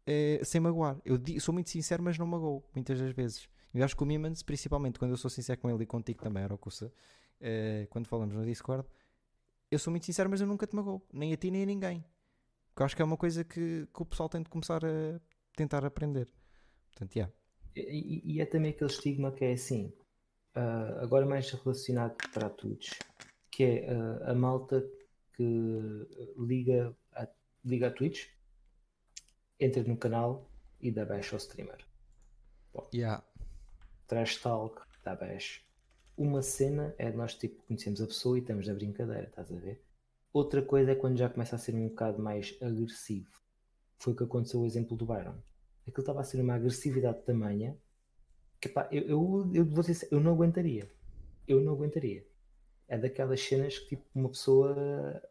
[0.05, 0.99] eh, sem magoar.
[1.05, 3.49] Eu sou muito sincero, mas não magoo, muitas das vezes.
[3.73, 6.43] Eu acho que o Mimans, principalmente quando eu sou sincero com ele e contigo também,
[6.43, 6.91] Arocussa,
[7.39, 8.87] eh, quando falamos no Discord,
[9.69, 12.03] eu sou muito sincero, mas eu nunca te magoo, nem a ti nem a ninguém.
[12.69, 15.19] Porque eu acho que é uma coisa que, que o pessoal tem de começar a
[15.55, 16.27] tentar aprender.
[16.91, 17.33] Portanto, yeah.
[17.77, 19.93] E, e, é também aquele estigma que é assim,
[20.55, 22.89] uh, agora mais relacionado para todos,
[23.51, 24.83] que é uh, a malta
[25.33, 27.27] que liga a,
[27.63, 28.29] liga a Twitch,
[29.59, 30.49] entra no canal
[30.81, 31.85] e dá baixo ao streamer.
[32.73, 33.23] Bom, yeah.
[34.07, 35.61] Trash talk, dá baixo.
[36.15, 39.83] Uma cena é nós tipo conhecemos a pessoa e estamos na brincadeira, estás a ver?
[40.33, 43.29] Outra coisa é quando já começa a ser um bocado mais agressivo.
[43.99, 45.37] Foi o que aconteceu o exemplo do Byron
[45.89, 47.77] aquilo estava a ser uma agressividade tamanha
[48.59, 50.89] que pá, eu, eu, eu vou dizer, eu não aguentaria.
[51.47, 52.25] Eu não aguentaria.
[52.87, 55.21] É daquelas cenas que tipo uma pessoa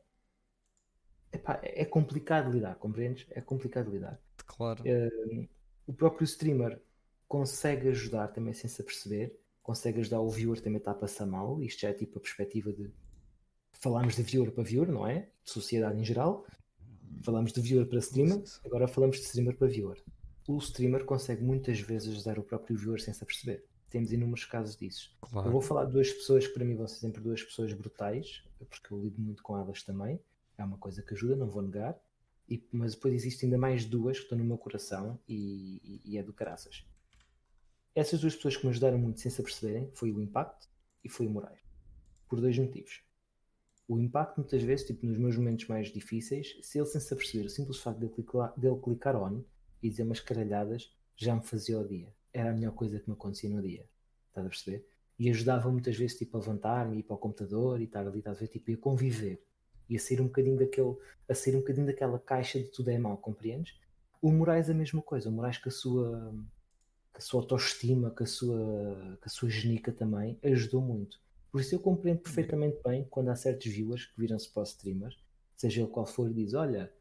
[1.32, 3.26] epá, é complicado de lidar, compreendes?
[3.30, 4.20] É complicado lidar.
[4.46, 4.82] Claro.
[4.84, 5.48] Uh,
[5.86, 6.80] o próprio streamer
[7.28, 11.60] consegue ajudar também sem se aperceber, consegue ajudar o viewer também está a passar mal.
[11.62, 12.90] Isto já é tipo a perspectiva de
[13.72, 15.28] falarmos de viewer para viewer, não é?
[15.44, 16.46] De sociedade em geral.
[17.22, 20.02] Falamos de viewer para streamer, agora falamos de streamer para viewer
[20.46, 23.64] o streamer consegue muitas vezes ajudar o próprio viewer sem se aperceber.
[23.90, 25.16] Temos inúmeros casos disso.
[25.20, 25.48] Claro.
[25.48, 28.42] Eu vou falar de duas pessoas que para mim vão ser sempre duas pessoas brutais,
[28.70, 30.20] porque eu lido muito com elas também.
[30.58, 31.98] É uma coisa que ajuda, não vou negar.
[32.48, 36.18] E, mas depois existem ainda mais duas que estão no meu coração e, e, e
[36.18, 36.84] é do caraças.
[37.94, 40.68] Essas duas pessoas que me ajudaram muito sem se aperceberem foi o Impact
[41.02, 41.60] e foi o Moraes.
[42.28, 43.02] Por dois motivos.
[43.88, 47.46] O Impact, muitas vezes, tipo nos meus momentos mais difíceis, se ele sem se aperceber,
[47.46, 49.42] o simples facto de ele clicar, de ele clicar on
[49.86, 52.12] e dizer umas caralhadas já me fazia o dia.
[52.32, 53.88] Era a melhor coisa que me acontecia no dia.
[54.28, 54.86] Estás a perceber?
[55.18, 58.36] E ajudava muitas vezes tipo, a levantar-me, ir para o computador e estar ali, estás
[58.36, 58.48] a ver?
[58.48, 59.42] Tipo, a conviver
[59.88, 60.96] e a sair um bocadinho daquele,
[61.28, 63.78] a sair um bocadinho daquela caixa de tudo é mal, compreendes?
[64.20, 66.34] O Moraes a mesma coisa, o Moraes com a sua,
[67.12, 71.20] com a sua autoestima, com a sua, com a sua genica também, ajudou muito.
[71.50, 75.16] Por isso eu compreendo perfeitamente bem quando há certos viewers que viram-se para o streamer,
[75.56, 76.92] seja ele qual for, e diz, olha,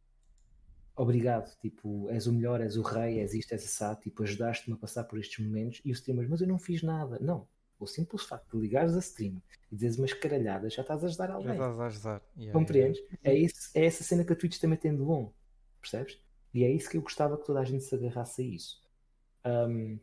[0.95, 4.79] obrigado, tipo, és o melhor, és o rei, és isto, és assado, tipo, ajudaste-me a
[4.79, 7.19] passar por estes momentos, e o streamer, mas eu não fiz nada.
[7.19, 7.47] Não,
[7.79, 9.41] o simples facto de ligares a stream
[9.71, 11.47] e dizeres umas caralhadas, já estás a ajudar alguém.
[11.47, 12.21] Já estás a ajudar.
[12.37, 12.99] Yeah, Compreendes?
[12.99, 13.19] Yeah.
[13.23, 15.33] É, isso, é essa cena que a Twitch também tem de bom.
[15.81, 16.19] Percebes?
[16.53, 18.81] E é isso que eu gostava que toda a gente se agarrasse a isso.
[19.45, 19.99] Um,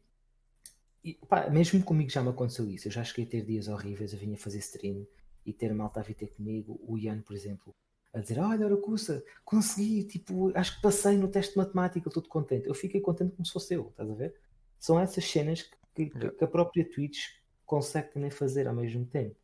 [1.02, 2.88] e, pá, mesmo comigo já me aconteceu isso.
[2.88, 4.12] Eu já cheguei a ter dias horríveis.
[4.12, 5.06] Eu vinha fazer stream
[5.44, 6.78] e ter malta a vir ter comigo.
[6.86, 7.74] O Ian, por exemplo,
[8.12, 10.04] a dizer: Olha, Aracusa, consegui.
[10.04, 12.08] Tipo, acho que passei no teste de matemática.
[12.08, 12.66] Estou contente.
[12.66, 13.88] Eu fiquei contente como se fosse eu.
[13.88, 14.34] Estás a ver?
[14.78, 15.62] São essas cenas
[15.94, 17.28] que, que, que a própria Twitch
[17.64, 19.36] consegue também fazer ao mesmo tempo.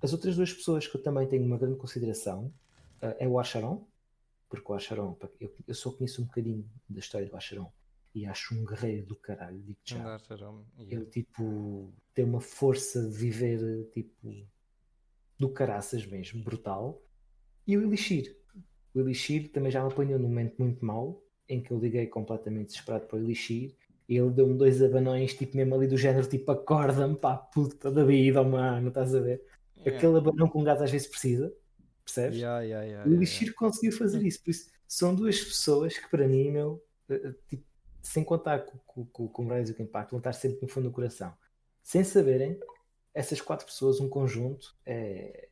[0.00, 2.46] As outras duas pessoas que eu também tenho uma grande consideração
[3.02, 3.86] uh, é o Acharon,
[4.48, 7.72] porque o Acharon, eu, eu só conheço um bocadinho da história do Acharon
[8.14, 9.96] e acho um guerreiro do caralho, digo já.
[10.78, 10.96] Yeah.
[10.96, 14.46] Ele tipo tem uma força de viver tipo
[15.38, 17.02] do caraças mesmo, brutal.
[17.66, 18.36] E o Elixir.
[18.94, 22.68] O Elixir também já me apanhou num momento muito mau, em que eu liguei completamente
[22.68, 23.74] desesperado para o Elixir
[24.16, 28.42] ele deu-me dois abanões, tipo mesmo ali do género, tipo acorda-me, pá, puta da vida,
[28.42, 29.42] mano, estás a ver?
[29.76, 29.96] Yeah.
[29.96, 31.52] Aquele abanão que um gajo às vezes precisa,
[32.04, 32.38] percebes?
[32.38, 36.26] Yeah, yeah, e o Lixir conseguiu fazer isso, por isso são duas pessoas que para
[36.26, 37.64] mim, meu, eh, eh, tipo,
[38.02, 40.68] sem contar com, com, com, o Moraes e com o Impacto, vão estar sempre no
[40.68, 41.32] fundo do coração.
[41.82, 42.60] Sem saberem,
[43.14, 45.48] essas quatro pessoas, um conjunto, é,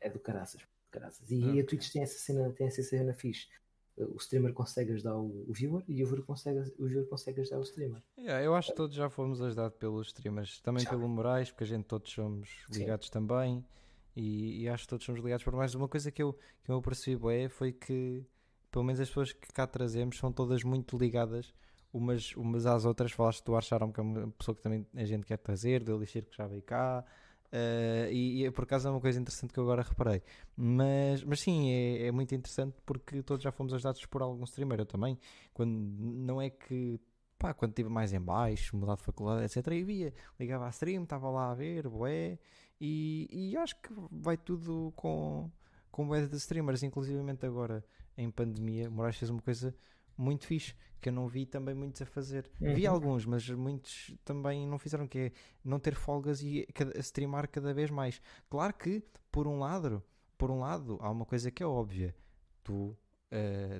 [0.00, 0.62] é do caraças.
[0.90, 1.30] Caraças.
[1.30, 3.48] E, a Twitch tem essa cena, tem essa cena fixe
[3.96, 7.58] o streamer consegue ajudar o, o viewer e o viewer consegue, o viewer consegue ajudar
[7.58, 8.02] o streamer.
[8.18, 10.90] Yeah, eu acho que todos já fomos ajudados pelos streamers, também já.
[10.90, 13.12] pelo Moraes, porque a gente todos somos ligados Sim.
[13.12, 13.64] também
[14.16, 15.74] e, e, acho que todos somos ligados por mais.
[15.74, 18.24] Uma coisa que eu, que eu percebi é, foi que
[18.70, 21.52] pelo menos as pessoas que cá trazemos são todas muito ligadas
[21.92, 23.12] umas, umas às outras.
[23.12, 26.24] Falaste do Archaram, que é uma pessoa que também a gente quer trazer, do Elixir
[26.24, 27.04] que já veio cá.
[27.52, 30.22] Uh, e, e, por acaso é uma coisa interessante que eu agora reparei.
[30.56, 34.80] Mas, mas sim, é, é, muito interessante porque todos já fomos ajudados por algum streamer.
[34.80, 35.18] Eu também.
[35.52, 37.00] Quando, não é que.
[37.38, 39.66] Pá, quando estive mais em baixo, mudar de faculdade, etc.
[39.72, 42.38] E via, ligava a stream, estava lá a ver, boé.
[42.80, 45.50] E, e acho que vai tudo com,
[45.90, 46.82] com boé de streamers.
[46.82, 47.84] Inclusivamente agora
[48.16, 49.74] em pandemia, Moraes fez uma coisa
[50.20, 52.50] muito fixe, que eu não vi também muitos a fazer.
[52.60, 52.74] Uhum.
[52.74, 55.32] Vi alguns, mas muitos também não fizeram, que é
[55.64, 56.66] não ter folgas e
[56.96, 58.20] streamar cada vez mais.
[58.48, 59.02] Claro que,
[59.32, 60.02] por um lado,
[60.36, 62.14] por um lado, há uma coisa que é óbvia.
[62.62, 62.96] Tu uh,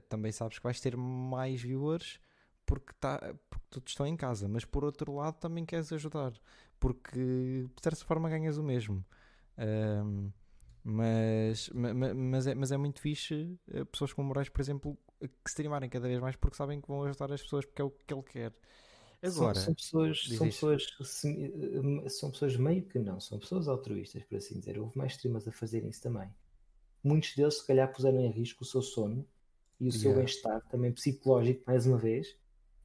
[0.09, 2.18] também sabes que vais ter mais viewers
[2.64, 3.18] porque, tá,
[3.51, 6.32] porque todos estão em casa, mas por outro lado também queres ajudar,
[6.78, 9.05] porque de certa forma ganhas o mesmo.
[9.59, 10.30] Um,
[10.82, 14.97] mas, mas, mas, é, mas é muito fixe eh, pessoas como Moraes, por exemplo,
[15.29, 17.91] que streamarem cada vez mais porque sabem que vão ajudar as pessoas porque é o
[17.91, 18.55] que ele quer.
[19.23, 20.87] Agora, são, são pessoas, são pessoas,
[21.25, 24.79] eh, são pessoas meio que não, são pessoas altruístas, por assim dizer.
[24.79, 26.33] Houve mais streamers a fazerem isso também.
[27.05, 29.27] Muitos deles, se calhar, puseram em risco o seu sono
[29.79, 30.18] e o seu yeah.
[30.18, 32.35] bem-estar, também psicológico, mais uma vez,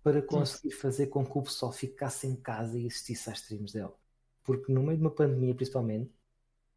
[0.04, 3.94] para conseguir fazer com que o pessoal ficasse em casa e assistisse às streams dele.
[4.44, 6.12] Porque no meio de uma pandemia, principalmente,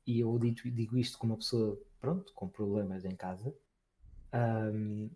[0.06, 3.54] e eu digo, digo isto como uma pessoa, pronto, com problemas em casa,
[4.72, 5.10] um,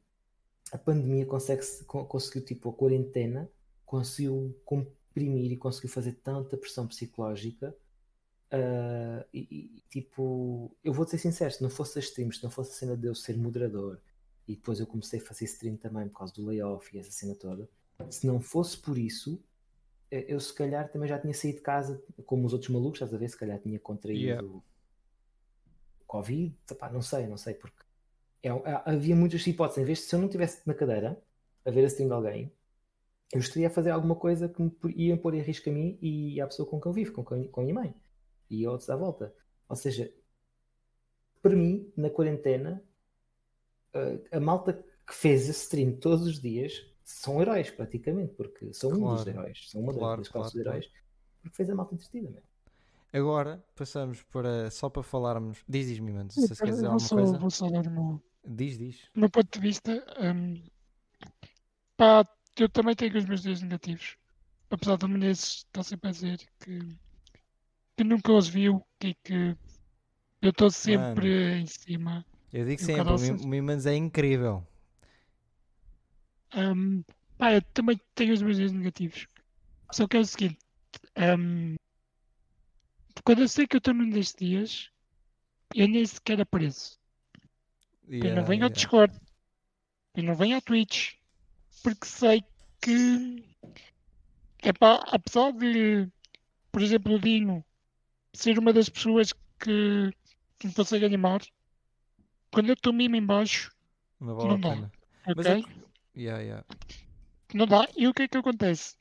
[0.72, 3.48] a pandemia consegue conseguiu, tipo, a quarentena
[3.84, 7.76] conseguiu comprimir e conseguiu fazer tanta pressão psicológica
[8.50, 12.50] uh, e, e, tipo, eu vou ser sincero, se não fosse as streams, se não
[12.50, 14.00] fosse a cena de eu ser moderador
[14.48, 17.34] e depois eu comecei a fazer stream também por causa do layoff e essa cena
[17.34, 17.68] toda,
[18.08, 19.38] se não fosse por isso,
[20.10, 23.18] eu se calhar também já tinha saído de casa como os outros malucos, estás a
[23.18, 23.28] ver?
[23.28, 24.48] Se calhar tinha contraído yeah.
[26.06, 27.82] Covid, Epá, não sei, não sei, porque
[28.43, 28.49] é,
[28.84, 29.82] havia muitas hipóteses.
[29.82, 31.22] Em vez de se eu não estivesse na cadeira
[31.64, 32.53] a ver assim de alguém,
[33.32, 36.40] eu estaria a fazer alguma coisa que me ia pôr em risco a mim e
[36.40, 37.95] à pessoa com quem eu vivo, com, com a minha mãe
[38.51, 39.34] e outros à volta.
[39.68, 40.12] Ou seja,
[41.43, 42.82] para mim, na quarentena,
[44.30, 44.72] a malta
[45.07, 46.72] que fez esse stream todos os dias
[47.05, 49.30] são heróis praticamente, porque são um dos Claro.
[49.30, 50.90] heróis, são uma Claro, das classes claro, de heróis,
[51.43, 52.47] porque fez a malta entretida mesmo.
[53.12, 55.62] Agora passamos para só para falarmos.
[55.68, 57.38] Diz, diz-me, mano, se Eu quer dizer vou alguma só, coisa.
[57.38, 58.97] vou só dar o meu, Diz, diz.
[59.14, 60.05] o meu ponto de vista.
[60.20, 60.62] hum,
[61.97, 62.26] pá,
[62.59, 64.16] eu também tenho os meus dias negativos.
[64.70, 66.97] Apesar do Menezes estar sempre a dizer que,
[67.97, 69.57] que nunca os viu e que
[70.40, 72.24] eu estou sempre em cima.
[72.53, 74.66] Eu digo sempre, o Mimans é incrível.
[76.55, 77.03] Hum,
[77.38, 79.26] pá, eu também tenho os meus dias negativos.
[79.90, 80.59] Só que é o seguinte:
[81.16, 81.76] hum,
[83.24, 84.90] quando eu sei que eu estou num destes dias,
[85.74, 87.01] eu nem sequer apareço.
[88.09, 88.74] Eu Yeah, não venho ao yeah.
[88.74, 89.20] Discord.
[90.14, 91.14] Eu não venho à Twitch.
[91.82, 92.44] Porque sei
[92.80, 93.44] que.
[94.62, 96.09] É pá, apesar de,
[96.70, 97.64] por exemplo, o Dino
[98.32, 100.11] ser uma das pessoas que,
[100.59, 101.40] que me consegue animar,
[102.53, 103.70] quando eu estou mesmo em baixo,
[104.20, 104.70] Não vale Não dá.
[104.70, 104.92] pena.
[105.26, 105.34] ok?
[105.36, 105.61] Mas é
[106.14, 106.64] Yeah, yeah.
[107.55, 107.88] Não dá.
[107.96, 108.96] E o que é que acontece?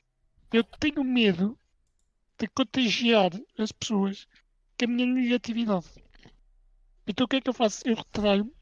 [0.52, 1.58] Eu tenho medo
[2.38, 4.26] de contagiar as pessoas
[4.78, 5.86] com a minha negatividade.
[7.06, 7.86] Então o que é que eu faço?
[7.86, 8.52] Eu retraio-me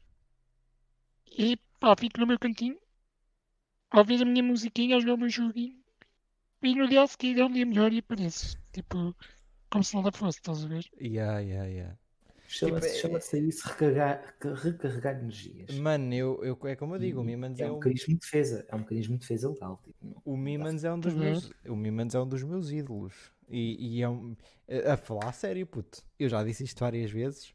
[1.37, 2.77] e pá, fico no meu cantinho
[3.91, 5.77] a ouvir a minha musiquinha, a jogar o meu joguinho
[6.63, 8.57] e no dia a seguir é um dia melhor e apareço.
[8.73, 9.15] Tipo,
[9.69, 10.85] como se nada fosse, estás a ver?
[10.99, 11.95] Yeah, yeah, yeah.
[12.47, 15.71] Chama-se Tipo, é- isso recarregar, recarregar energias.
[15.79, 18.19] Mano, eu, eu, é como eu digo, o Mimans é é um um, mecanismo de
[18.19, 19.81] defesa, é um mecanismo de defesa legal.
[19.85, 23.13] Tipo, o Mimans é um dos meus, o Mimans é um dos meus ídolos.
[23.49, 24.35] E, e é um,
[24.87, 26.03] a a falar a sério, puto.
[26.19, 27.53] Eu já disse isto várias vezes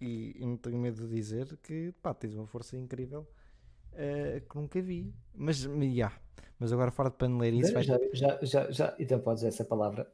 [0.00, 3.26] e não tenho medo de dizer que pá, tens uma força incrível
[3.92, 5.14] eh, que nunca vi.
[5.34, 6.14] Mas, yeah.
[6.58, 7.82] mas agora fora de paneleirice vai.
[7.82, 10.10] já, já, já, já, então podes dizer essa palavra.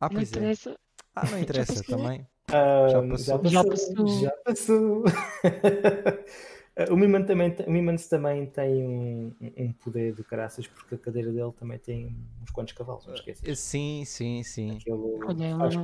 [0.00, 0.36] Ah, Não pois é.
[0.36, 0.76] interessa.
[1.14, 1.96] Ah, não interessa passou.
[1.96, 2.26] também.
[2.48, 3.44] Ah, passou.
[3.46, 4.08] Já passou.
[4.20, 5.04] Já passou.
[6.90, 11.30] O Miman também, o Mimans também tem um, um poder de caraças porque a cadeira
[11.30, 13.48] dele também tem uns quantos cavalos, não esqueças.
[13.48, 14.76] Eh, Sim, sim, sim.
[14.76, 15.76] Aquele Olha, faz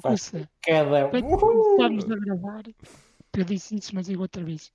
[0.00, 0.48] faz- coisa.
[0.62, 1.08] cada.
[1.08, 1.38] Quando Uhul!
[1.76, 2.62] começarmos a gravar,
[3.36, 4.70] eu disse isso, mas digo outra vez.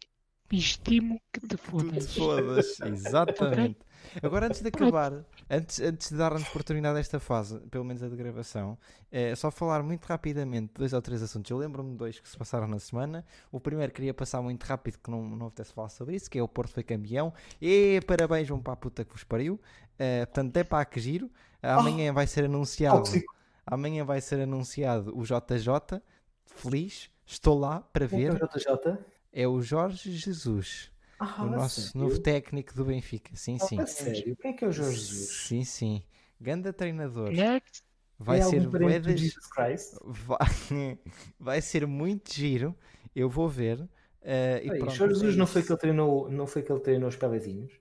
[0.52, 2.16] Estimo que te Tu te fodas.
[2.18, 3.78] fodas, exatamente.
[4.22, 8.10] Agora, antes de acabar, antes, antes de darmos por terminada esta fase, pelo menos a
[8.10, 8.78] de gravação,
[9.10, 11.50] é só falar muito rapidamente de dois ou três assuntos.
[11.50, 13.24] Eu lembro-me de dois que se passaram na semana.
[13.50, 16.44] O primeiro queria passar muito rápido, que não, não apetece falar sobre isso, que é
[16.44, 17.34] o Porto foi campeão.
[17.62, 19.58] E parabéns, vão para a puta que vos pariu.
[19.98, 21.32] Eh, portanto, é para que giro.
[21.64, 22.98] Amanhã vai ser anunciado.
[22.98, 23.34] Tóxico.
[23.66, 26.02] Amanhã vai ser anunciado o JJ.
[26.46, 28.42] Feliz, estou lá para Quem é ver.
[28.42, 28.98] é o JJ?
[29.34, 30.92] É o Jorge Jesus.
[31.20, 32.00] Ah, O nosso sério?
[32.00, 33.80] novo técnico do Benfica, sim, sim.
[33.80, 34.36] A sério?
[34.38, 35.30] Quem é que é o Jorge Jesus?
[35.48, 36.04] Sim, sim.
[36.40, 37.32] Ganda treinador.
[37.32, 37.84] Next,
[38.18, 39.94] Vai é ser algum parente do bué de- Jesus Christ?
[40.04, 40.38] vai...
[41.40, 42.76] vai ser muito giro.
[43.16, 43.88] Eu vou ver.
[44.22, 46.72] eh, e Ei, pronto, Jorge é Jesus não foi que ele treinou, não foi que
[46.72, 47.72] ele treinou os pelezinhos?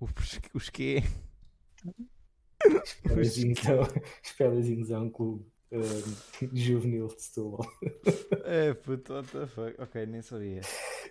[0.00, 0.10] Os,
[0.54, 1.02] os quê?
[2.84, 7.66] Os pelezinhos é, os pelezinhos é um clube um, juvenil de Setúbal.
[8.44, 9.80] É, puto, what the fuck.
[9.80, 10.60] Ok, nem sabia.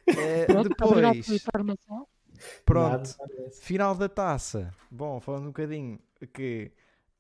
[0.08, 2.08] Eh, pronto, depois, informação.
[2.66, 3.16] pronto.
[3.20, 3.52] Nada.
[3.60, 4.74] Final da taça.
[4.90, 6.00] Bom, falando um bocadinho
[6.34, 6.72] que.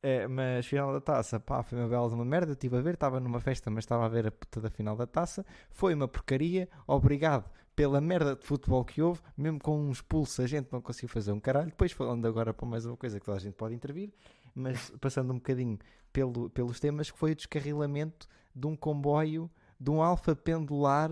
[0.04, 2.54] eh, mas final da taça, pá, foi uma bela de uma merda.
[2.54, 5.08] Estive a ver, estava numa festa, mas estava a ver a puta da final da
[5.08, 5.46] taça.
[5.72, 6.70] Foi uma porcaria.
[6.88, 9.22] Obrigado pela merda de futebol que houve.
[9.38, 11.68] Mesmo com um expulso, a gente não conseguiu fazer um caralho.
[11.68, 14.12] Depois, falando agora para mais uma coisa que toda a gente pode intervir,
[14.56, 15.80] mas passando um bocadinho
[16.14, 19.50] pelo, pelos temas, que foi o descarrilamento de um comboio,
[19.80, 21.10] de um alfa pendular.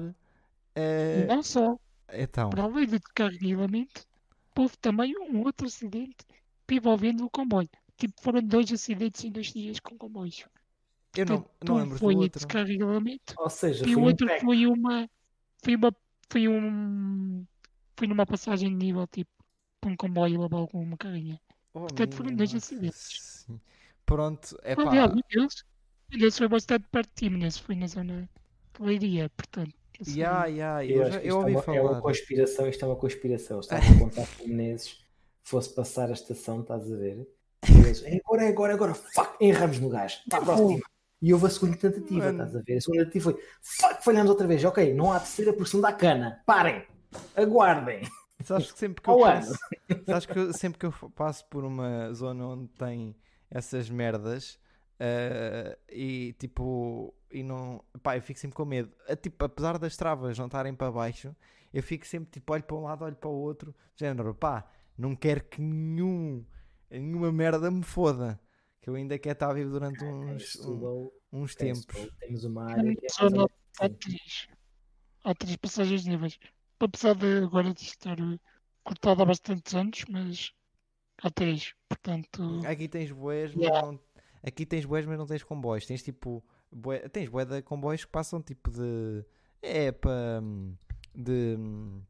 [1.28, 1.78] Não só,
[2.12, 4.06] então, para além do descarregamento,
[4.58, 6.26] houve também um outro acidente
[6.70, 7.70] envolvendo o comboio.
[7.98, 10.46] Tipo, foram dois acidentes em dois dias com comboios.
[11.16, 12.40] eu não, Portanto, não um lembro foi do o outro.
[12.40, 14.40] descarregamento Ou seja, e foi o um outro pack.
[14.40, 15.10] foi uma.
[15.64, 15.96] Foi uma.
[16.32, 17.46] Foi um.
[17.98, 19.30] Foi numa passagem de nível tipo.
[19.86, 21.40] Um comboio levar com uma carinha.
[21.74, 23.46] Oh, Portanto, foram dois acidentes.
[23.48, 23.60] sim.
[24.06, 24.90] Pronto, é pá.
[24.90, 25.64] Aliás, deles,
[26.14, 28.30] um deles foi bastante perto de ti, mas esse foi na zona
[28.78, 29.74] de Leiria, portanto.
[30.08, 32.02] Ya, ya, Eu eu, já- eu isto ouvi é, uma, é uma falar.
[32.02, 33.60] conspiração, isto é uma conspiração.
[33.62, 34.98] Estavam a contar que o Menezes
[35.44, 37.28] fosse passar a estação, estás a ver?
[37.70, 40.82] E eles, "É agora, é agora, é agora, fuck, erramos no gajo, está próximo.
[41.22, 42.44] E houve a segunda tentativa, Mano.
[42.44, 42.78] estás a ver?
[42.78, 45.92] A segunda tentativa foi, fuck, falhamos outra vez, ok, não há terceira porque não dá
[45.94, 46.86] cana, parem,
[47.36, 48.02] aguardem.
[48.44, 49.54] Sabes que sempre que eu passo,
[50.06, 53.14] sabes que eu- sempre que eu passo por uma zona onde tem
[53.52, 54.58] essas merdas
[54.98, 58.90] eh, e tipo e não pá, eu fico sempre com medo.
[59.22, 61.36] Tipo, apesar das travas não estarem para baixo,
[61.74, 64.66] eu fico sempre tipo, olho para um lado, olho para o outro, género, pá,
[64.98, 66.46] não quero que nenhum,
[66.90, 68.40] nenhuma merda me foda.
[68.90, 72.10] Que eu ainda quero estar vivo durante uns, um- uns em tempos.
[72.20, 73.28] Temos uma área que é Só
[73.80, 74.48] Há três.
[75.24, 76.40] Há três passagens de níveis.
[76.80, 78.40] Apesar de agora de estar eh,
[78.84, 80.52] cortado há bastantes anos, mas
[81.22, 81.74] há três.
[81.88, 83.86] Portanto, Aqui tens boés, mas Yeah.
[83.88, 84.00] não.
[84.42, 85.86] Aqui tens boés, mas não tens comboios.
[85.86, 86.44] Tens tipo.
[86.72, 87.08] Bué...
[87.10, 89.24] Tens bué de comboios que passam tipo de.
[89.62, 90.42] É para.
[91.14, 91.56] de.
[91.60, 92.02] hum,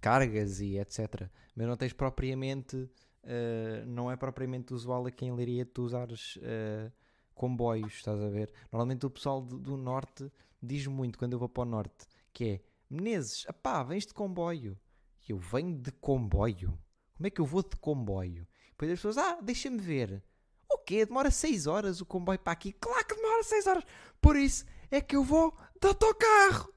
[0.00, 1.28] cargas e etc.
[1.54, 2.88] Mas não tens propriamente.
[3.24, 6.90] Eh, não é propriamente usual aqui em Leiria tu usares eh,
[7.34, 8.52] comboios, estás a ver?
[8.70, 10.30] Normalmente o pessoal do, do norte
[10.62, 12.60] diz muito quando eu vou para o norte que é
[12.92, 14.78] Menezes, apá, vens de comboio.
[15.26, 16.78] E eu venho de comboio.
[17.16, 18.46] Como é que eu vou de comboio?
[18.70, 20.22] Depois as pessoas, ah, deixa-me ver.
[20.70, 21.06] O quê?
[21.06, 22.72] Demora 6 horas o comboio para aqui?
[22.72, 23.84] Claro que demora 6 horas.
[24.20, 26.70] Por isso é que eu vou de autocarro.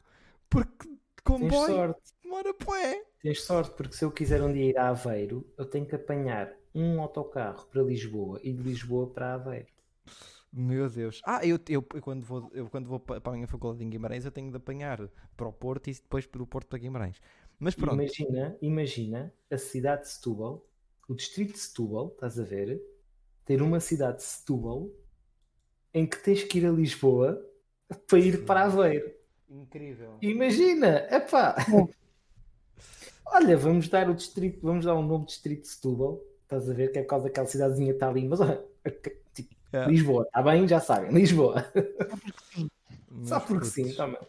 [0.50, 0.88] Porque
[1.26, 2.14] comboio sorte.
[2.24, 3.04] demora poé.
[3.22, 6.54] Tens sorte, porque se eu quiser um dia ir a Aveiro, eu tenho que apanhar
[6.74, 9.68] um autocarro para Lisboa e de Lisboa para Aveiro.
[10.52, 11.22] Meu Deus.
[11.26, 13.90] Ah, eu, eu, eu quando vou, eu quando vou pa- para a minha faculdade em
[13.90, 17.22] Guimarães eu tenho de apanhar para o Porto e depois do Porto para Guimarães.
[17.60, 17.94] Mas pronto.
[17.96, 20.66] Imagina, imagina a cidade de Setúbal,
[21.08, 22.82] o distrito de Setúbal, estás a ver?
[23.46, 24.90] Ter uma cidade de Setúbal
[25.94, 27.44] em que tens que ir a Lisboa
[28.08, 29.12] para ir para Aveiro.
[29.50, 30.18] Incrível.
[30.22, 31.56] Imagina, epá.
[33.28, 36.92] Olha, vamos dar o distrito, vamos dar um novo distrito de Setúbal, estás a ver?
[36.92, 38.64] Que é por causa daquela cidadezinha que está ali, mas olha,
[39.34, 39.86] tipo, É.
[39.88, 40.68] Lisboa, está bem?
[40.68, 41.66] Já sabem, Lisboa.
[43.24, 43.96] Só porque sim, putz.
[43.98, 44.20] toma.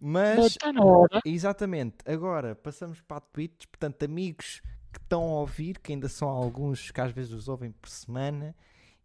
[0.00, 1.20] Mas hora.
[1.24, 1.96] Exatamente.
[2.06, 3.66] Agora passamos para a Twitch.
[3.66, 4.60] Portanto, amigos
[4.92, 8.54] que estão a ouvir, que ainda são alguns que às vezes os ouvem por semana,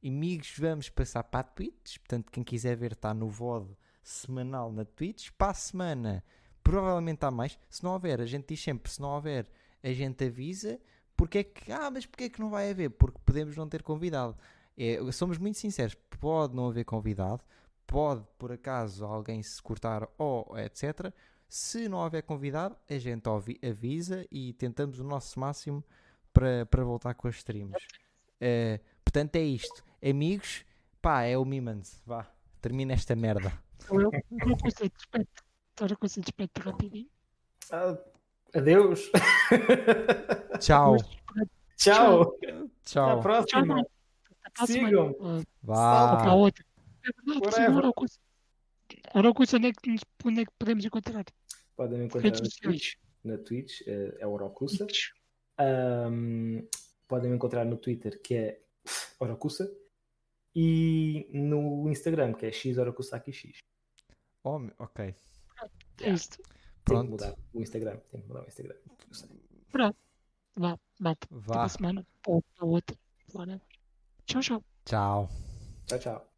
[0.05, 1.97] amigos, vamos passar para a Twitch.
[1.99, 3.67] Portanto, quem quiser ver está no VOD
[4.09, 5.29] semanal na Twitch.
[5.37, 6.23] Para a semana,
[6.63, 7.57] provavelmente há mais.
[7.69, 9.49] Se não houver, a gente diz sempre: se não houver,
[9.83, 10.79] a gente avisa.
[11.15, 12.89] Porque é que, ah, mas porque é que não vai haver?
[12.91, 14.37] Porque podemos não ter convidado.
[14.77, 17.43] É, somos muito sinceros: pode não haver convidado,
[17.85, 21.13] pode por acaso alguém se cortar ou etc.
[21.47, 23.23] Se não houver convidado, a gente
[23.67, 25.83] avisa e tentamos o nosso máximo
[26.31, 27.75] para, para voltar com as streams.
[28.39, 29.83] Eh, portanto, é isto.
[30.07, 30.63] Amigos,
[31.01, 32.01] pá, é o Mimans.
[32.05, 32.31] Vá,
[32.61, 33.51] termina esta merda.
[33.91, 35.43] Eu, eu consigo despeito.
[35.77, 37.09] Agora consigo despeito rapidinho.
[37.71, 37.97] Ah,
[38.53, 39.09] adeus.
[40.59, 40.97] Tchau.
[41.77, 42.35] Tchau.
[42.37, 42.69] Até à Tchau.
[42.85, 43.65] Tchau, próxima.
[43.65, 43.79] não.
[44.43, 44.87] Até à semana.
[44.87, 45.15] Sigam.
[45.21, 46.21] Ah, Vá.
[46.21, 47.87] a agora
[49.55, 51.25] onde é que, onde é que podemos encontrar.
[51.75, 52.81] Podem encontrar Redes na sociais.
[52.81, 52.95] Twitch.
[53.23, 54.87] Na Twitch eh, é Orocusa.
[57.07, 58.61] Podem me encontrar no Twitter, que é
[59.19, 59.71] Orocusa.
[60.55, 63.59] E no Instagram, que é XOracusakiX.
[64.57, 65.15] Oh, ok.
[66.01, 66.37] É isto.
[66.37, 67.09] Tem que Pronto.
[67.11, 67.97] mudar o Instagram.
[68.11, 68.75] Tem que mudar o Instagram.
[69.11, 69.29] Sei.
[69.71, 69.93] Vá,
[70.99, 71.11] vá.
[71.11, 71.63] Até Vá.
[71.65, 72.07] a semana.
[72.27, 72.97] Ou outra.
[73.33, 73.61] Whatever.
[74.25, 74.63] Tchau, tchau.
[74.85, 75.29] Tchau.
[75.85, 76.28] Tchau, tchau.